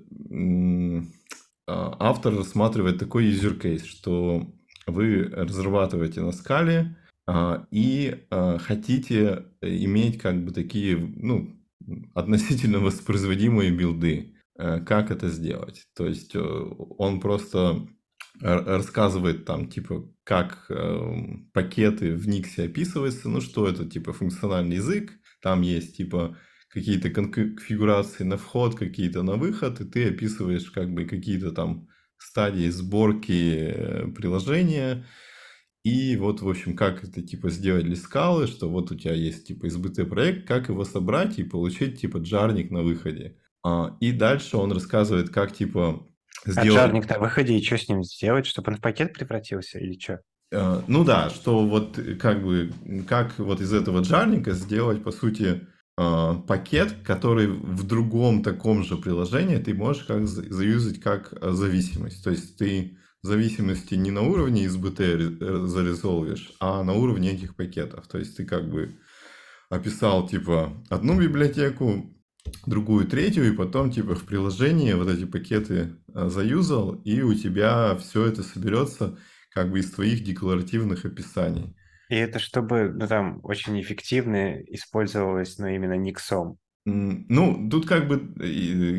[1.67, 4.53] а, автор рассматривает такой user case, что
[4.85, 6.95] вы разрабатываете на скале
[7.27, 11.59] а, и а, хотите иметь как бы такие, ну,
[12.13, 14.35] относительно воспроизводимые билды.
[14.57, 15.83] Э, Как это сделать?
[15.95, 17.87] То есть э, он просто
[18.41, 25.13] рассказывает там, типа, как эм, пакеты в Никсе описываются, ну, что это, типа, функциональный язык,
[25.41, 26.37] там есть, типа,
[26.75, 32.69] какие-то конфигурации на вход, какие-то на выход, и ты описываешь, как бы, какие-то там стадии
[32.69, 35.05] сборки э, приложения,
[35.85, 39.47] и вот, в общем, как это, типа, сделать для скалы, что вот у тебя есть,
[39.47, 43.37] типа, избытый проект, как его собрать и получить, типа, джарник на выходе.
[43.63, 46.05] А, И дальше он рассказывает, как, типа,
[46.45, 46.71] А сделать...
[46.71, 50.19] джарник на выходе, и что с ним сделать, чтобы он в пакет превратился, или что?
[50.51, 52.73] Э, Ну да, что вот как бы,
[53.07, 59.57] как вот из этого джарника сделать, по сути, пакет, который в другом таком же приложении
[59.57, 62.23] ты можешь как за- заюзать как э, зависимость.
[62.23, 68.07] То есть ты зависимости не на уровне SBT э, зарезолвишь, а на уровне этих пакетов.
[68.07, 68.97] То есть ты как бы
[69.69, 72.11] описал типа одну библиотеку,
[72.65, 77.95] другую третью, и потом типа в приложении вот эти пакеты э, заюзал, и у тебя
[77.95, 79.17] все это соберется
[79.51, 81.75] как бы из твоих декларативных описаний.
[82.09, 86.57] И это чтобы, ну, там, очень эффективно использовалось, но именно Никсом.
[86.87, 88.47] Ну, тут как бы, э,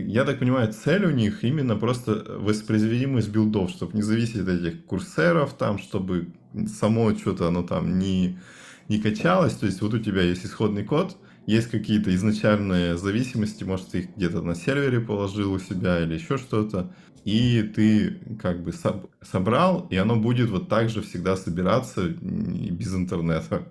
[0.09, 4.86] я так понимаю, цель у них именно просто воспроизводимость билдов, чтобы не зависеть от этих
[4.86, 6.34] курсеров там, чтобы
[6.66, 8.40] само что-то оно там не,
[8.88, 9.54] не качалось.
[9.54, 14.16] То есть вот у тебя есть исходный код, есть какие-то изначальные зависимости, может, ты их
[14.16, 16.92] где-то на сервере положил у себя или еще что-то,
[17.27, 22.95] и ты как бы соб- собрал, и оно будет вот так же всегда собираться без
[22.95, 23.68] интернета.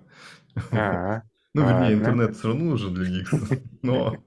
[0.70, 1.22] А,
[1.54, 3.32] Ну, вернее, интернет все равно нужен для них,
[3.82, 4.24] но,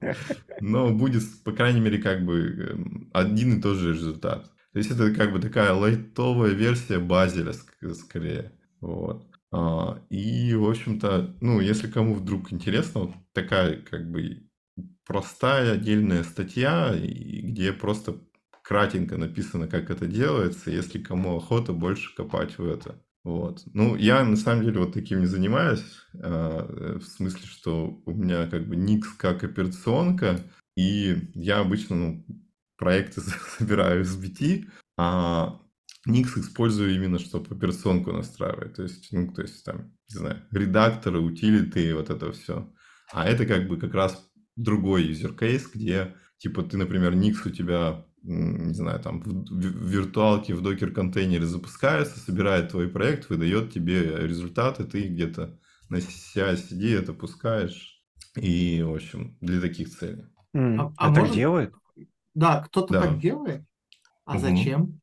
[0.60, 2.40] но будет, по крайней мере, как бы
[2.72, 4.50] эм, один и тот же результат.
[4.72, 8.52] То есть это как бы такая лайтовая версия Базеля ск- скорее.
[8.80, 9.26] Вот.
[9.52, 14.44] А, И, в общем-то, ну, если кому вдруг интересно, вот такая как бы
[15.06, 18.20] простая отдельная статья, где просто
[18.70, 23.02] кратенько написано, как это делается, если кому охота больше копать в это.
[23.24, 23.64] Вот.
[23.74, 25.82] Ну, я на самом деле вот таким не занимаюсь,
[26.14, 30.40] а, в смысле, что у меня как бы Никс как операционка,
[30.76, 32.26] и я обычно ну,
[32.76, 33.20] проекты
[33.58, 34.66] собираю из BT,
[34.96, 35.60] а
[36.06, 38.74] Никс использую именно, чтобы операционку настраивать.
[38.74, 42.72] То есть, ну, то есть там, не знаю, редакторы, утилиты, вот это все.
[43.12, 47.50] А это как бы как раз другой user case, где, типа, ты, например, Никс у
[47.50, 54.16] тебя, не знаю, там, в, в виртуалке, в докер-контейнере запускается, собирает твой проект, выдает тебе
[54.26, 55.58] результаты, ты где-то
[55.88, 58.02] на CI-CD это пускаешь.
[58.36, 60.24] И, в общем, для таких целей.
[60.54, 61.74] А- а А так может- делают?
[62.34, 63.02] Да, кто-то Да.
[63.02, 63.64] так делает.
[64.24, 64.40] А Мгм.
[64.40, 65.00] зачем?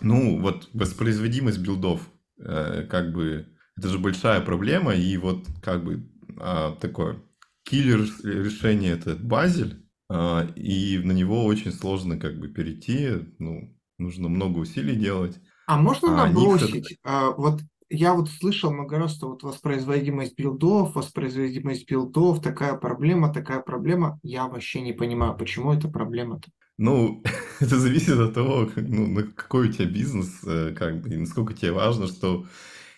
[0.00, 6.08] Ну, вот воспроизводимость билдов, э, как бы, это же большая проблема, и вот как бы
[6.38, 7.22] а, такое
[7.62, 14.28] киллер решение это Базель, а, и на него очень сложно как бы перейти, ну, нужно
[14.28, 15.40] много усилий делать.
[15.66, 16.98] А можно А, набросить?
[17.02, 23.32] а, вот я вот слышал много раз, что вот воспроизводимость билдов, воспроизводимость билдов, такая проблема,
[23.32, 24.18] такая проблема.
[24.22, 26.50] Я вообще не понимаю, почему это проблема-то.
[26.78, 27.22] Ну,
[27.60, 31.16] это зависит от того, как- ну, на какой у тебя бизнес, э, как бы, и
[31.16, 32.46] насколько тебе важно, что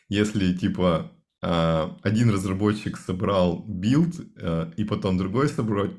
[0.09, 5.93] если, типа, а, один разработчик собрал build, э, и потом другой собрать,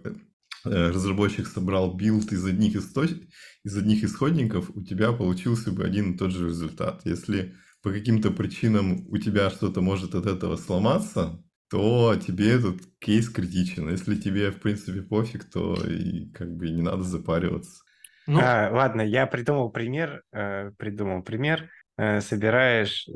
[0.64, 3.28] разработчик собрал build из одних, источ-
[3.64, 7.02] из одних исходников, у тебя получился бы один и тот же результат.
[7.06, 13.30] Если по каким-то причинам у тебя что-то может от этого сломаться, то тебе этот кейс
[13.30, 13.90] критичен.
[13.90, 17.84] Если тебе, в принципе, пофиг, то и как бы не надо запариваться.
[18.28, 21.70] Ну, А, ладно, я придумал пример, э, придумал пример.
[21.98, 23.08] Э, собираешь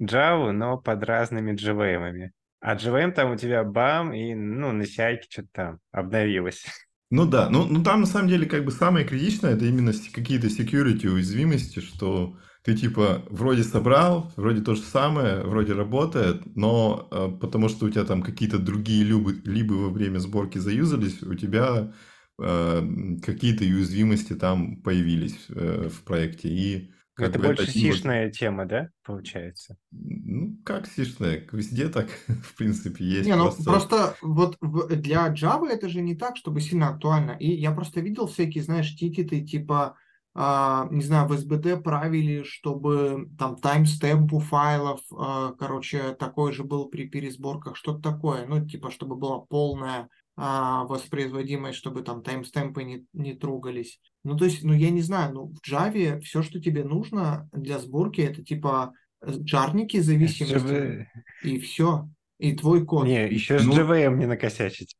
[0.00, 2.30] Java, но под разными JVM.
[2.64, 6.64] А JVM там у тебя бам, и ну, на CI что-то там обновилось.
[7.10, 10.46] Ну да, ну, ну там на самом деле как бы самое критичное это именно какие-то
[10.46, 17.28] security уязвимости, что ты типа вроде собрал, вроде то же самое, вроде работает, но э,
[17.38, 21.92] потому что у тебя там какие-то другие любы, либо во время сборки заюзались, у тебя
[22.40, 22.82] э,
[23.22, 26.48] какие-то уязвимости там появились э, в проекте.
[26.48, 28.32] И как это больше это сишная вот...
[28.32, 29.76] тема, да, получается?
[29.90, 31.46] Ну, как сишная?
[31.52, 33.26] Везде так, в принципе, есть.
[33.26, 33.64] Не, ну просто...
[33.64, 37.32] просто вот для Java это же не так, чтобы сильно актуально.
[37.32, 39.96] И я просто видел всякие, знаешь, тикеты типа
[40.36, 46.64] а, не знаю, в SBD правили, чтобы там таймстемп у файлов, а, короче, такой же
[46.64, 52.82] был при пересборках, что-то такое, ну, типа, чтобы была полная а, воспроизводимость, чтобы там таймстемпы
[52.82, 54.00] не, не трогались.
[54.24, 57.78] Ну, то есть, ну, я не знаю, ну, в Java все, что тебе нужно для
[57.78, 58.92] сборки, это типа
[59.24, 61.08] джарники зависимости,
[61.42, 62.08] и все,
[62.38, 63.06] и твой код.
[63.06, 64.96] Не, еще с ну, JVM не накосячить.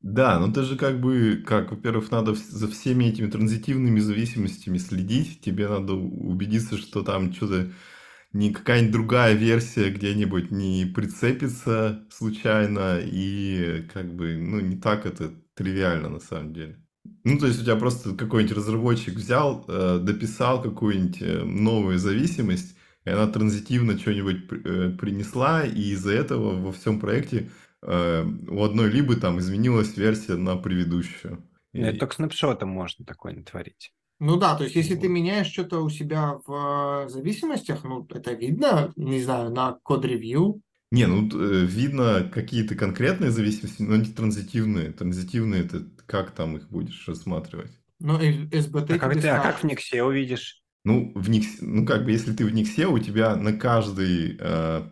[0.00, 5.40] Да, но ты же как бы, как, во-первых, надо за всеми этими транзитивными зависимостями следить.
[5.40, 7.72] Тебе надо убедиться, что там что-то
[8.32, 15.32] не какая-нибудь другая версия где-нибудь не прицепится случайно, и как бы, ну, не так это
[15.54, 16.76] тривиально на самом деле.
[17.24, 22.76] Ну, то есть у тебя просто какой-нибудь разработчик взял, э, дописал какую-нибудь э, новую зависимость,
[23.04, 27.50] и она транзитивно что-нибудь э, принесла, и из-за этого во всем проекте
[27.82, 31.44] Э, у одной либо там изменилась версия на предыдущую.
[31.72, 31.98] Нет, и...
[31.98, 33.92] только снапшотом можно такое натворить.
[34.20, 35.02] Ну да, то есть если вот.
[35.02, 40.60] ты меняешь что-то у себя в э, зависимостях, ну это видно, не знаю, на код-ревью.
[40.90, 44.92] Не, ну э, видно какие-то конкретные зависимости, но не транзитивные.
[44.92, 47.70] Транзитивные это как там их будешь рассматривать?
[48.00, 50.62] Ну, SBT а как, ты, а как в Никсе увидишь?
[50.84, 54.82] Ну, в них, ну, как бы, если ты в Никсе, у тебя на каждый, э,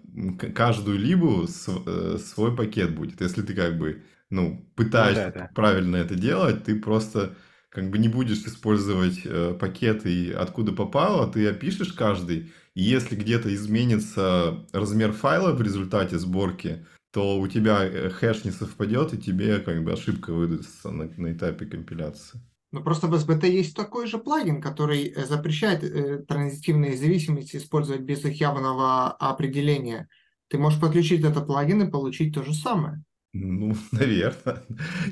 [0.55, 3.21] каждую либу с, э, свой пакет будет.
[3.21, 5.51] Если ты, как бы, ну, пытаешься ну, да, да.
[5.55, 7.37] правильно это делать, ты просто,
[7.77, 13.55] как бы, не будешь использовать э, пакеты откуда попало, ты опишешь каждый, и если где-то
[13.55, 19.59] изменится размер файла в результате сборки, то у тебя э, хэш не совпадет, и тебе,
[19.59, 22.41] как бы, ошибка выдастся на, на этапе компиляции.
[22.73, 28.01] Но просто в SBT есть такой же плагин, который э, запрещает э, транзитивные зависимости использовать
[28.01, 30.09] без их явного определения.
[30.49, 33.05] Ты можешь подключить этот плагин и получить то же самое.
[33.39, 34.63] Ну, наверное.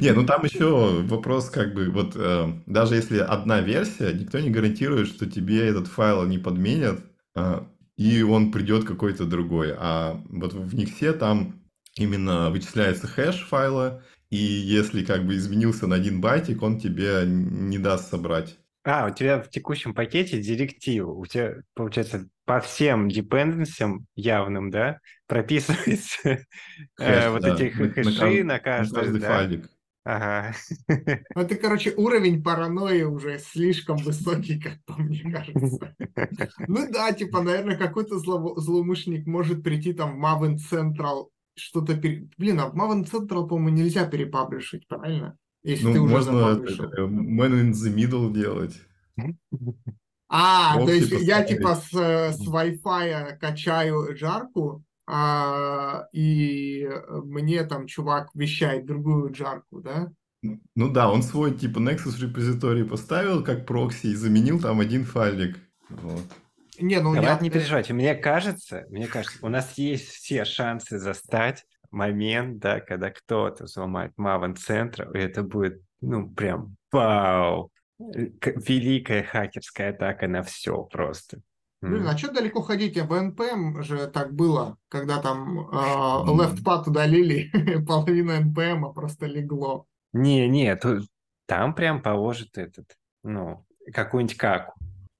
[0.01, 4.51] Не, ну там еще вопрос как бы, вот э, даже если одна версия, никто не
[4.51, 7.01] гарантирует, что тебе этот файл не подменят,
[7.37, 7.61] э,
[7.97, 9.75] и он придет какой-то другой.
[9.77, 11.61] А вот в Никсе там
[11.97, 17.79] именно вычисляется хэш файла, и если как бы изменился на один байтик, он тебе не
[17.79, 18.57] даст собрать.
[18.85, 21.11] А, у тебя в текущем пакете директива.
[21.11, 26.39] У тебя, получается, по всем депенденсиям явным, да, прописывается э,
[26.97, 27.55] Хэш, вот да.
[27.55, 29.29] эти хэши на, на каждый, да?
[29.29, 29.71] файлик.
[30.07, 30.55] Ага.
[30.87, 35.97] Ну, это, короче, уровень паранойи уже слишком высокий, как по мне кажется.
[36.69, 41.97] Ну да, типа, наверное, какой-то злоумышленник может прийти там в Maven Central что-то...
[41.97, 42.29] Пере...
[42.37, 45.39] Блин, а в Maven Central, по-моему, нельзя перепаблишить, правильно?
[45.63, 48.79] Если ну, ты уже можно Man in the Middle делать.
[50.37, 51.29] А, Прокси то есть поставить.
[51.29, 59.81] я типа с, с Wi-Fi качаю жарку, а, и мне там чувак вещает другую жарку,
[59.81, 60.11] да?
[60.75, 65.57] Ну да, он свой типа Nexus репозиторий поставил как прокси и заменил там один файлик.
[65.89, 66.23] Вот.
[66.81, 67.41] Не, ну Давайте я...
[67.41, 67.93] не переживайте.
[67.93, 74.13] Мне кажется, мне кажется, у нас есть все шансы застать момент, да, когда кто-то взломает
[74.19, 77.71] Maven центр, и это будет, ну, прям вау!
[77.99, 81.41] Великая хакерская атака на все просто.
[81.81, 82.97] Блин, а что далеко ходить?
[82.97, 87.51] А в NPM же так было, когда там э, left path удалили,
[87.87, 89.87] половина NPM просто легло.
[90.13, 90.79] Не, не,
[91.47, 94.73] там прям положит этот, ну, какую-нибудь каку.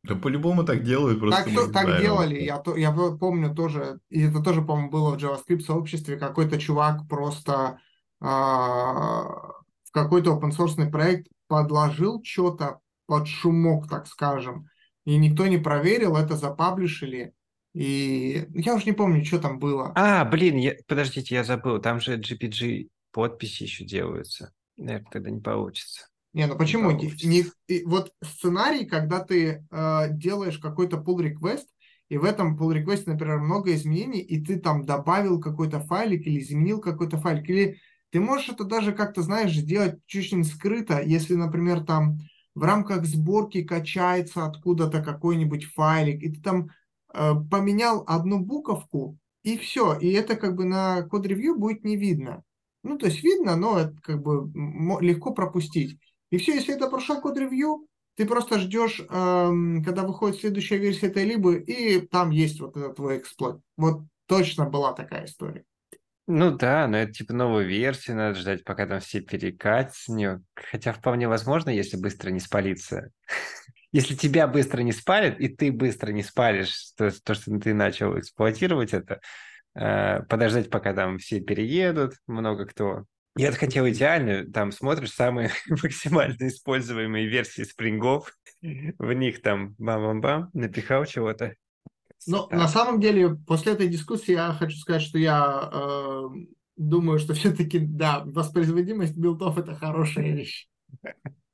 [0.05, 4.43] Да по-любому так делают, просто Так, так делали, я, то, я помню тоже, и это
[4.43, 7.79] тоже, по-моему, было в JavaScript сообществе, какой-то чувак просто
[8.21, 14.69] э, в какой-то open source проект подложил что-то под шумок, так скажем,
[15.05, 17.35] и никто не проверил, это запаблишили,
[17.75, 19.93] и я уже не помню, что там было.
[19.97, 24.53] А, блин, я, подождите, я забыл, там же GPG подписи еще делаются.
[24.77, 26.09] Наверное, тогда не получится.
[26.33, 26.91] Не, ну почему?
[26.91, 31.67] Не, не, вот сценарий, когда ты э, делаешь какой-то pull request,
[32.09, 36.41] и в этом pull request, например, много изменений, и ты там добавил какой-то файлик или
[36.41, 37.79] изменил какой-то файлик, или
[38.15, 42.19] ты можешь это даже как-то, знаешь, сделать чуть-чуть скрыто, если, например, там
[42.55, 46.71] в рамках сборки качается откуда-то какой-нибудь файлик, и ты там
[47.13, 52.45] э, поменял одну буковку, и все, и это как бы на код-ревью будет не видно.
[52.85, 54.49] Ну, то есть видно, но это как бы
[55.01, 55.99] легко пропустить.
[56.31, 61.25] И все, если это прошел код-ревью, ты просто ждешь, эм, когда выходит следующая версия этой
[61.25, 63.57] либо, и там есть вот этот твой эксплойт.
[63.77, 65.65] Вот точно была такая история.
[66.27, 69.95] Ну да, но это типа новую версию, надо ждать, пока там все перекатят.
[70.55, 73.11] Хотя вполне возможно, если быстро не спалиться.
[73.93, 78.19] Если тебя быстро не спалит, и ты быстро не спалишь то, то что ты начал
[78.19, 79.21] эксплуатировать это,
[79.77, 83.05] э, подождать, пока там все переедут, много кто.
[83.37, 91.05] Я хотел идеально, там смотришь самые максимально используемые версии спрингов, в них там бам-бам-бам, напихал
[91.05, 91.55] чего-то.
[92.27, 96.29] Но на самом деле, после этой дискуссии я хочу сказать, что я э,
[96.77, 100.69] думаю, что все-таки, да, воспроизводимость билдов– это хорошая вещь.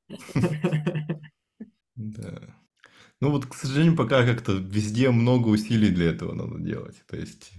[1.95, 2.55] Да.
[3.19, 6.95] Ну вот, к сожалению, пока как-то везде много усилий для этого надо делать.
[7.05, 7.51] То есть,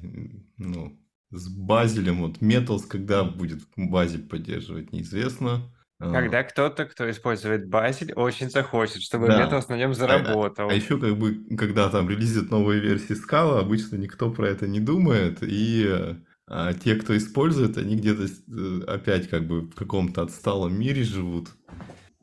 [0.56, 0.98] ну,
[1.30, 5.72] с Базелем, вот Metals, когда будет Базель поддерживать, неизвестно.
[6.03, 6.11] А.
[6.11, 9.46] Когда кто-то, кто использует Базель, очень захочет, чтобы да.
[9.46, 10.66] Metals на нем заработал.
[10.66, 14.48] А, а, а еще как бы, когда там релизят новые версии скала, обычно никто про
[14.48, 16.16] это не думает, и
[16.48, 21.50] а те, кто использует, они где-то э, опять как бы в каком-то отсталом мире живут.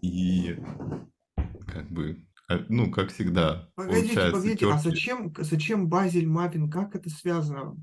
[0.02, 0.58] И
[1.66, 2.18] как бы,
[2.50, 7.78] а, ну, как всегда, Погодите, погодите, а зачем, зачем Базель Маппин, как это связано?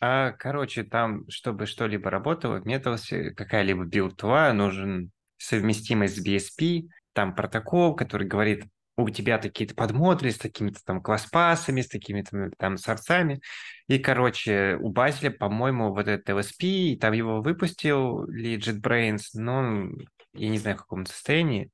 [0.00, 7.34] А, короче, там, чтобы что-либо работало, в Metals какая-либо билд нужен совместимость с BSP, там
[7.34, 8.64] протокол, который говорит,
[8.96, 13.40] у тебя такие-то подмодули с такими-то там класс-пасами, с такими-то там сорцами.
[13.86, 19.88] И, короче, у Базеля, по-моему, вот этот LSP, и там его выпустил ли JetBrains, но
[20.34, 21.70] я не знаю, в каком состоянии.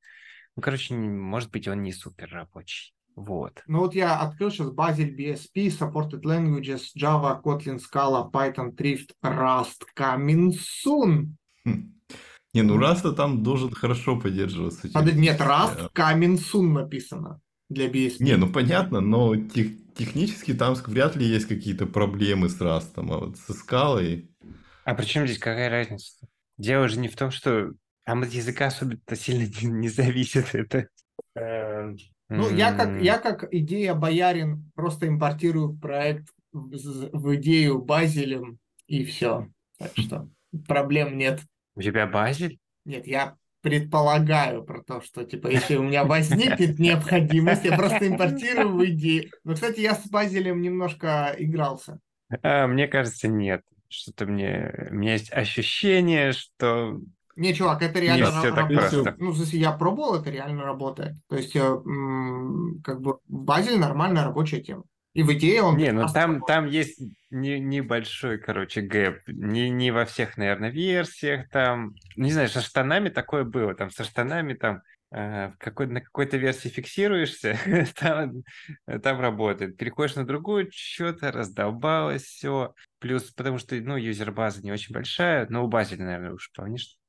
[0.54, 2.94] Ну, короче, может быть, он не супер рабочий.
[3.16, 3.62] Вот.
[3.66, 9.84] Ну вот я открыл сейчас Bazel BSP, Supported Languages, Java, Kotlin, Scala, Python, Thrift, Rust,
[9.96, 11.36] coming soon.
[12.55, 14.88] Не, ну Rust там должен хорошо поддерживаться.
[14.92, 15.12] Под...
[15.14, 18.16] Нет, coming soon написано для BSP.
[18.20, 23.02] Не, ну понятно, но тех, технически там вряд ли есть какие-то проблемы с Rust, а
[23.02, 24.30] вот со скалой...
[24.84, 26.26] А при чем здесь какая разница?
[26.57, 27.72] Дело же не в том, что
[28.05, 30.55] там от языка особенно сильно не, не зависит.
[30.55, 30.88] Это...
[31.34, 31.96] Эм,
[32.28, 36.70] ну, я как, я как идея боярин просто импортирую проект в,
[37.12, 39.48] в идею Базелем и все.
[39.78, 40.28] Так что
[40.66, 41.40] проблем нет.
[41.74, 42.58] У тебя Базель?
[42.84, 48.76] Нет, я предполагаю про то, что, типа, если у меня возникнет необходимость, я просто импортирую
[48.76, 49.30] в идею.
[49.42, 51.98] Но, кстати, я с Базелем немножко игрался.
[52.42, 53.62] А, мне кажется, нет.
[53.88, 54.88] Что-то мне...
[54.90, 57.00] У меня есть ощущение, что
[57.36, 59.18] не, чувак, это реально работает.
[59.18, 61.14] Ну, если я пробовал, это реально работает.
[61.28, 61.60] То есть, э,
[62.84, 64.84] как бы, Базель нормальная рабочая тема.
[65.14, 65.76] И в идее он...
[65.76, 67.00] Не, ну там, там есть
[67.30, 69.22] не, небольшой, короче, гэп.
[69.28, 71.94] Не, не во всех, наверное, версиях там.
[72.16, 73.74] Не знаю, со штанами такое было.
[73.74, 77.56] Там со штанами там э, какой, на какой-то версии фиксируешься,
[77.96, 78.42] там,
[79.02, 79.76] там работает.
[79.76, 82.74] Переходишь на другую, что-то раздолбалось, все.
[82.98, 86.50] Плюс, потому что, ну, юзер-база не очень большая, но у базы, наверное, уж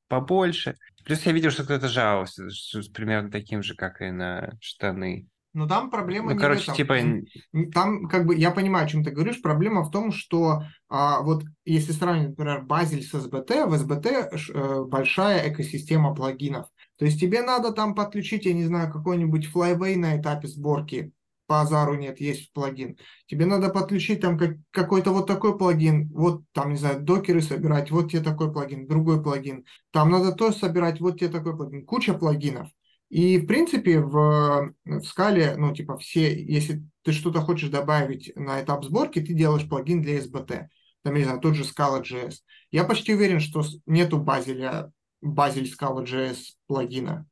[0.08, 0.76] побольше.
[1.06, 5.28] Плюс я видел, что кто-то жаловался, что примерно таким же, как и на штаны.
[5.56, 6.76] Но там проблема ну, не короче, в этом.
[6.76, 7.72] типа...
[7.72, 9.42] Там, как бы, я понимаю, о чем ты говоришь.
[9.42, 14.84] Проблема в том, что а, вот если сравнить, например, Базель с СБТ, в СБТ э,
[14.84, 16.68] большая экосистема плагинов.
[16.98, 21.14] То есть тебе надо там подключить, я не знаю, какой-нибудь Flyway на этапе сборки,
[21.48, 22.98] по Азару нет, есть плагин.
[23.28, 27.92] Тебе надо подключить там как, какой-то вот такой плагин, вот там, не знаю, докеры собирать,
[27.92, 29.64] вот тебе такой плагин, другой плагин.
[29.92, 31.86] Там надо то собирать, вот тебе такой плагин.
[31.86, 32.68] Куча плагинов.
[33.16, 38.62] И, в принципе, в, в скале, ну, типа, все, если ты что-то хочешь добавить на
[38.62, 40.68] этап сборки, ты делаешь плагин для SBT.
[41.02, 42.34] Там, не знаю, тот же Scala.js.
[42.72, 44.92] Я почти уверен, что нету базеля,
[45.22, 47.26] базель Scala.js плагина.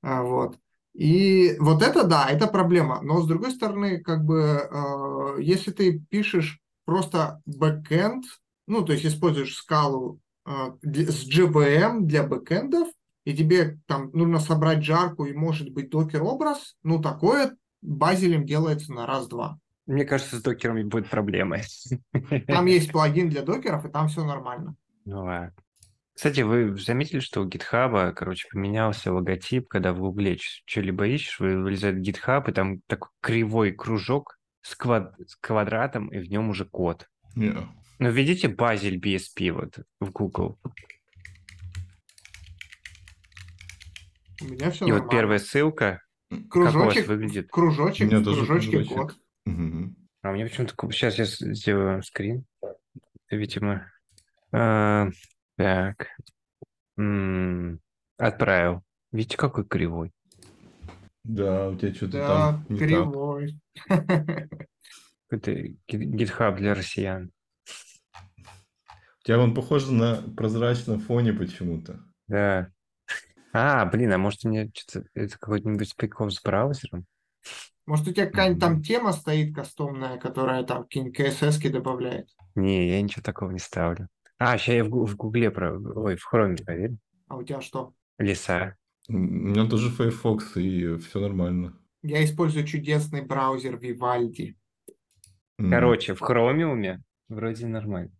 [0.00, 0.60] А, вот.
[0.94, 3.00] И вот это да, это проблема.
[3.02, 4.38] Но с другой стороны, как бы,
[4.70, 8.26] э, если ты пишешь просто бэкэнд,
[8.68, 10.50] ну, то есть используешь скалу э,
[10.84, 12.86] с JVM для бэкэндов,
[13.26, 19.04] и тебе там нужно собрать жарку и, может быть, докер-образ, ну, такое базелем делается на
[19.04, 19.58] раз-два.
[19.86, 21.58] Мне кажется, с докерами будет проблема.
[22.46, 24.74] Там есть плагин для докеров, и там все нормально.
[25.04, 25.54] Ну ладно.
[26.12, 31.98] Кстати, вы заметили, что у GitHub, короче, поменялся логотип, когда в Гугле что-либо ищешь, вылезает
[31.98, 35.14] GitHub, и там такой кривой кружок с, квад...
[35.26, 37.08] с квадратом, и в нем уже код.
[37.36, 37.66] Yeah.
[37.98, 40.58] Ну, введите Базель BSP вот в Google.
[44.42, 45.04] У меня все И нормально.
[45.04, 46.02] вот первая ссылка,
[46.50, 47.50] кружочек, как у вас выглядит?
[47.50, 48.88] Кружочек, у кружочек.
[48.88, 49.16] код.
[49.46, 49.94] Угу.
[50.22, 50.74] А меня почему-то...
[50.92, 52.44] Сейчас я сделаю скрин.
[53.30, 53.90] Видимо...
[54.52, 55.08] А,
[55.56, 56.08] так.
[56.96, 57.80] М-м,
[58.18, 58.82] отправил.
[59.12, 60.12] Видите, какой кривой?
[61.24, 62.88] Да, у тебя что-то Да, там не так.
[62.88, 63.60] кривой.
[65.30, 65.52] Это
[65.88, 67.32] гитхаб для россиян.
[68.38, 72.00] У тебя он похож на прозрачном фоне почему-то.
[72.28, 72.70] Да.
[73.58, 77.06] А, блин, а может у меня что-то это какой-нибудь прикол с браузером?
[77.86, 82.28] Может, у тебя какая-нибудь там тема стоит кастомная, которая там какие-нибудь CSS добавляет?
[82.54, 84.08] Не, я ничего такого не ставлю.
[84.38, 85.72] А, сейчас я в, в Гугле, про...
[85.72, 86.98] ой, в Хроме проверю.
[87.28, 87.94] А у тебя что?
[88.18, 88.76] Леса.
[89.08, 91.78] У меня тоже Firefox, и все нормально.
[92.02, 94.52] Я использую чудесный браузер Vivaldi.
[95.56, 98.12] Короче, в Хромиуме вроде нормально.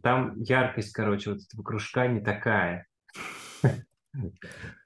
[0.00, 2.86] Там яркость, короче, вот этого кружка не такая.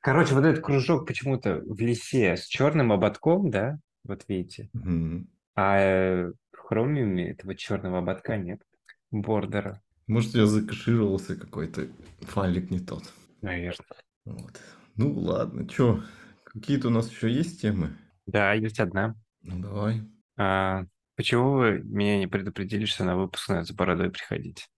[0.00, 3.78] Короче, вот этот кружок почему-то в лесе с черным ободком, да?
[4.04, 4.70] Вот видите.
[4.72, 5.28] Мгм.
[5.54, 8.62] А э, в Хромиуме этого черного ободка нет.
[9.10, 11.88] Бордера, Может, я закашировался какой-то
[12.20, 13.02] файлик не тот.
[13.42, 13.86] наверное.
[14.24, 14.60] Вот.
[14.96, 16.02] Ну ладно, чё,
[16.44, 17.96] какие-то у нас еще есть темы?
[18.26, 19.14] Да, есть одна.
[19.42, 20.02] Ну давай.
[20.36, 20.84] А,
[21.16, 24.68] почему вы меня не предупредили, что на выпуск надо с бородой приходить?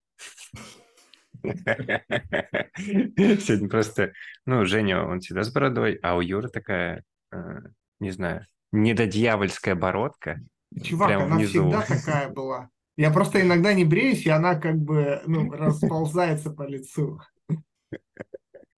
[2.75, 4.13] Сегодня просто,
[4.45, 7.59] ну, Женя, он всегда с бородой, а у Юры такая, э,
[7.99, 10.39] не знаю, недодьявольская бородка.
[10.83, 11.69] Чувак, она внизу.
[11.69, 12.69] всегда такая была.
[12.97, 17.19] Я просто иногда не бреюсь, и она как бы ну, расползается по лицу.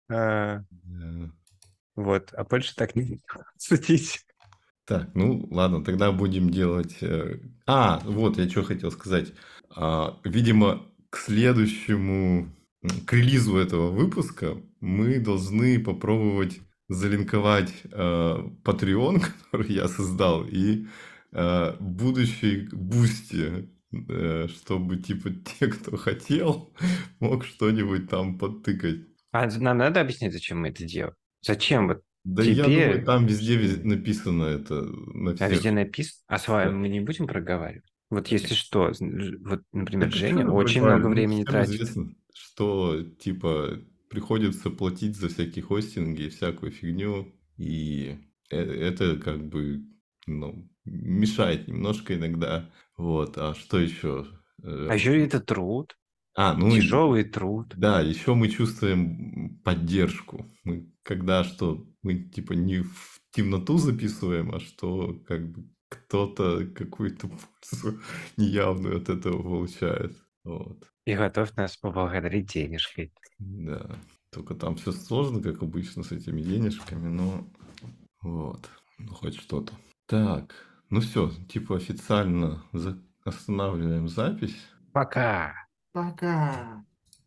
[0.10, 0.62] А.
[1.96, 3.20] Вот, а больше так не
[3.58, 4.26] судить.
[4.86, 6.98] Так, ну ладно, тогда будем делать...
[7.02, 9.34] э, А, вот, я что хотел сказать.
[9.70, 12.50] А, видимо, к следующему,
[13.06, 16.60] к релизу этого выпуска мы должны попробовать
[16.90, 19.20] залинковать э, Patreon,
[19.52, 20.88] который я создал, и
[21.32, 23.70] э, будущий Boosty,
[24.10, 26.74] э, чтобы, типа, те, кто хотел,
[27.20, 29.02] мог что-нибудь там подтыкать.
[29.32, 31.16] А нам надо объяснить, зачем мы это делаем?
[31.42, 32.02] Зачем вот?
[32.24, 35.52] Да я Тебе- думаю, там везде вез- написано это на А всех.
[35.52, 36.20] везде написано?
[36.28, 36.76] А с вами Да.
[36.76, 37.91] мы не будем проговаривать?
[38.12, 41.74] Вот если что, вот, например, Так Женя очень много времени всем тратит.
[41.76, 48.18] известно, что, типа, приходится платить за всякие хостинги и всякую фигню, и
[48.52, 49.82] э- это как бы,
[50.28, 52.70] ну, мешает немножко иногда.
[52.98, 54.28] Вот, а что еще?
[54.64, 55.98] Э, А еще это труд,
[56.36, 57.74] А, ну, и- тяжелый труд.
[57.78, 60.46] да, еще мы чувствуем поддержку.
[60.64, 67.28] Мы когда что, мы типа не в темноту записываем, а что как бы кто-то какую-то
[67.28, 68.00] пользу
[68.38, 70.16] неявную от этого получает.
[70.44, 70.88] Вот.
[71.06, 73.12] И готов нас поблагодарить денежкой.
[73.40, 74.00] Да.
[74.32, 77.48] Только там все сложно, как обычно, с этими денежками, но
[78.22, 78.70] вот.
[78.98, 79.74] Ну, хоть что-то.
[80.06, 80.54] Так,
[80.90, 84.58] ну все, типа официально за- останавливаем запись.
[84.94, 85.54] Пока!
[85.92, 86.86] Пока.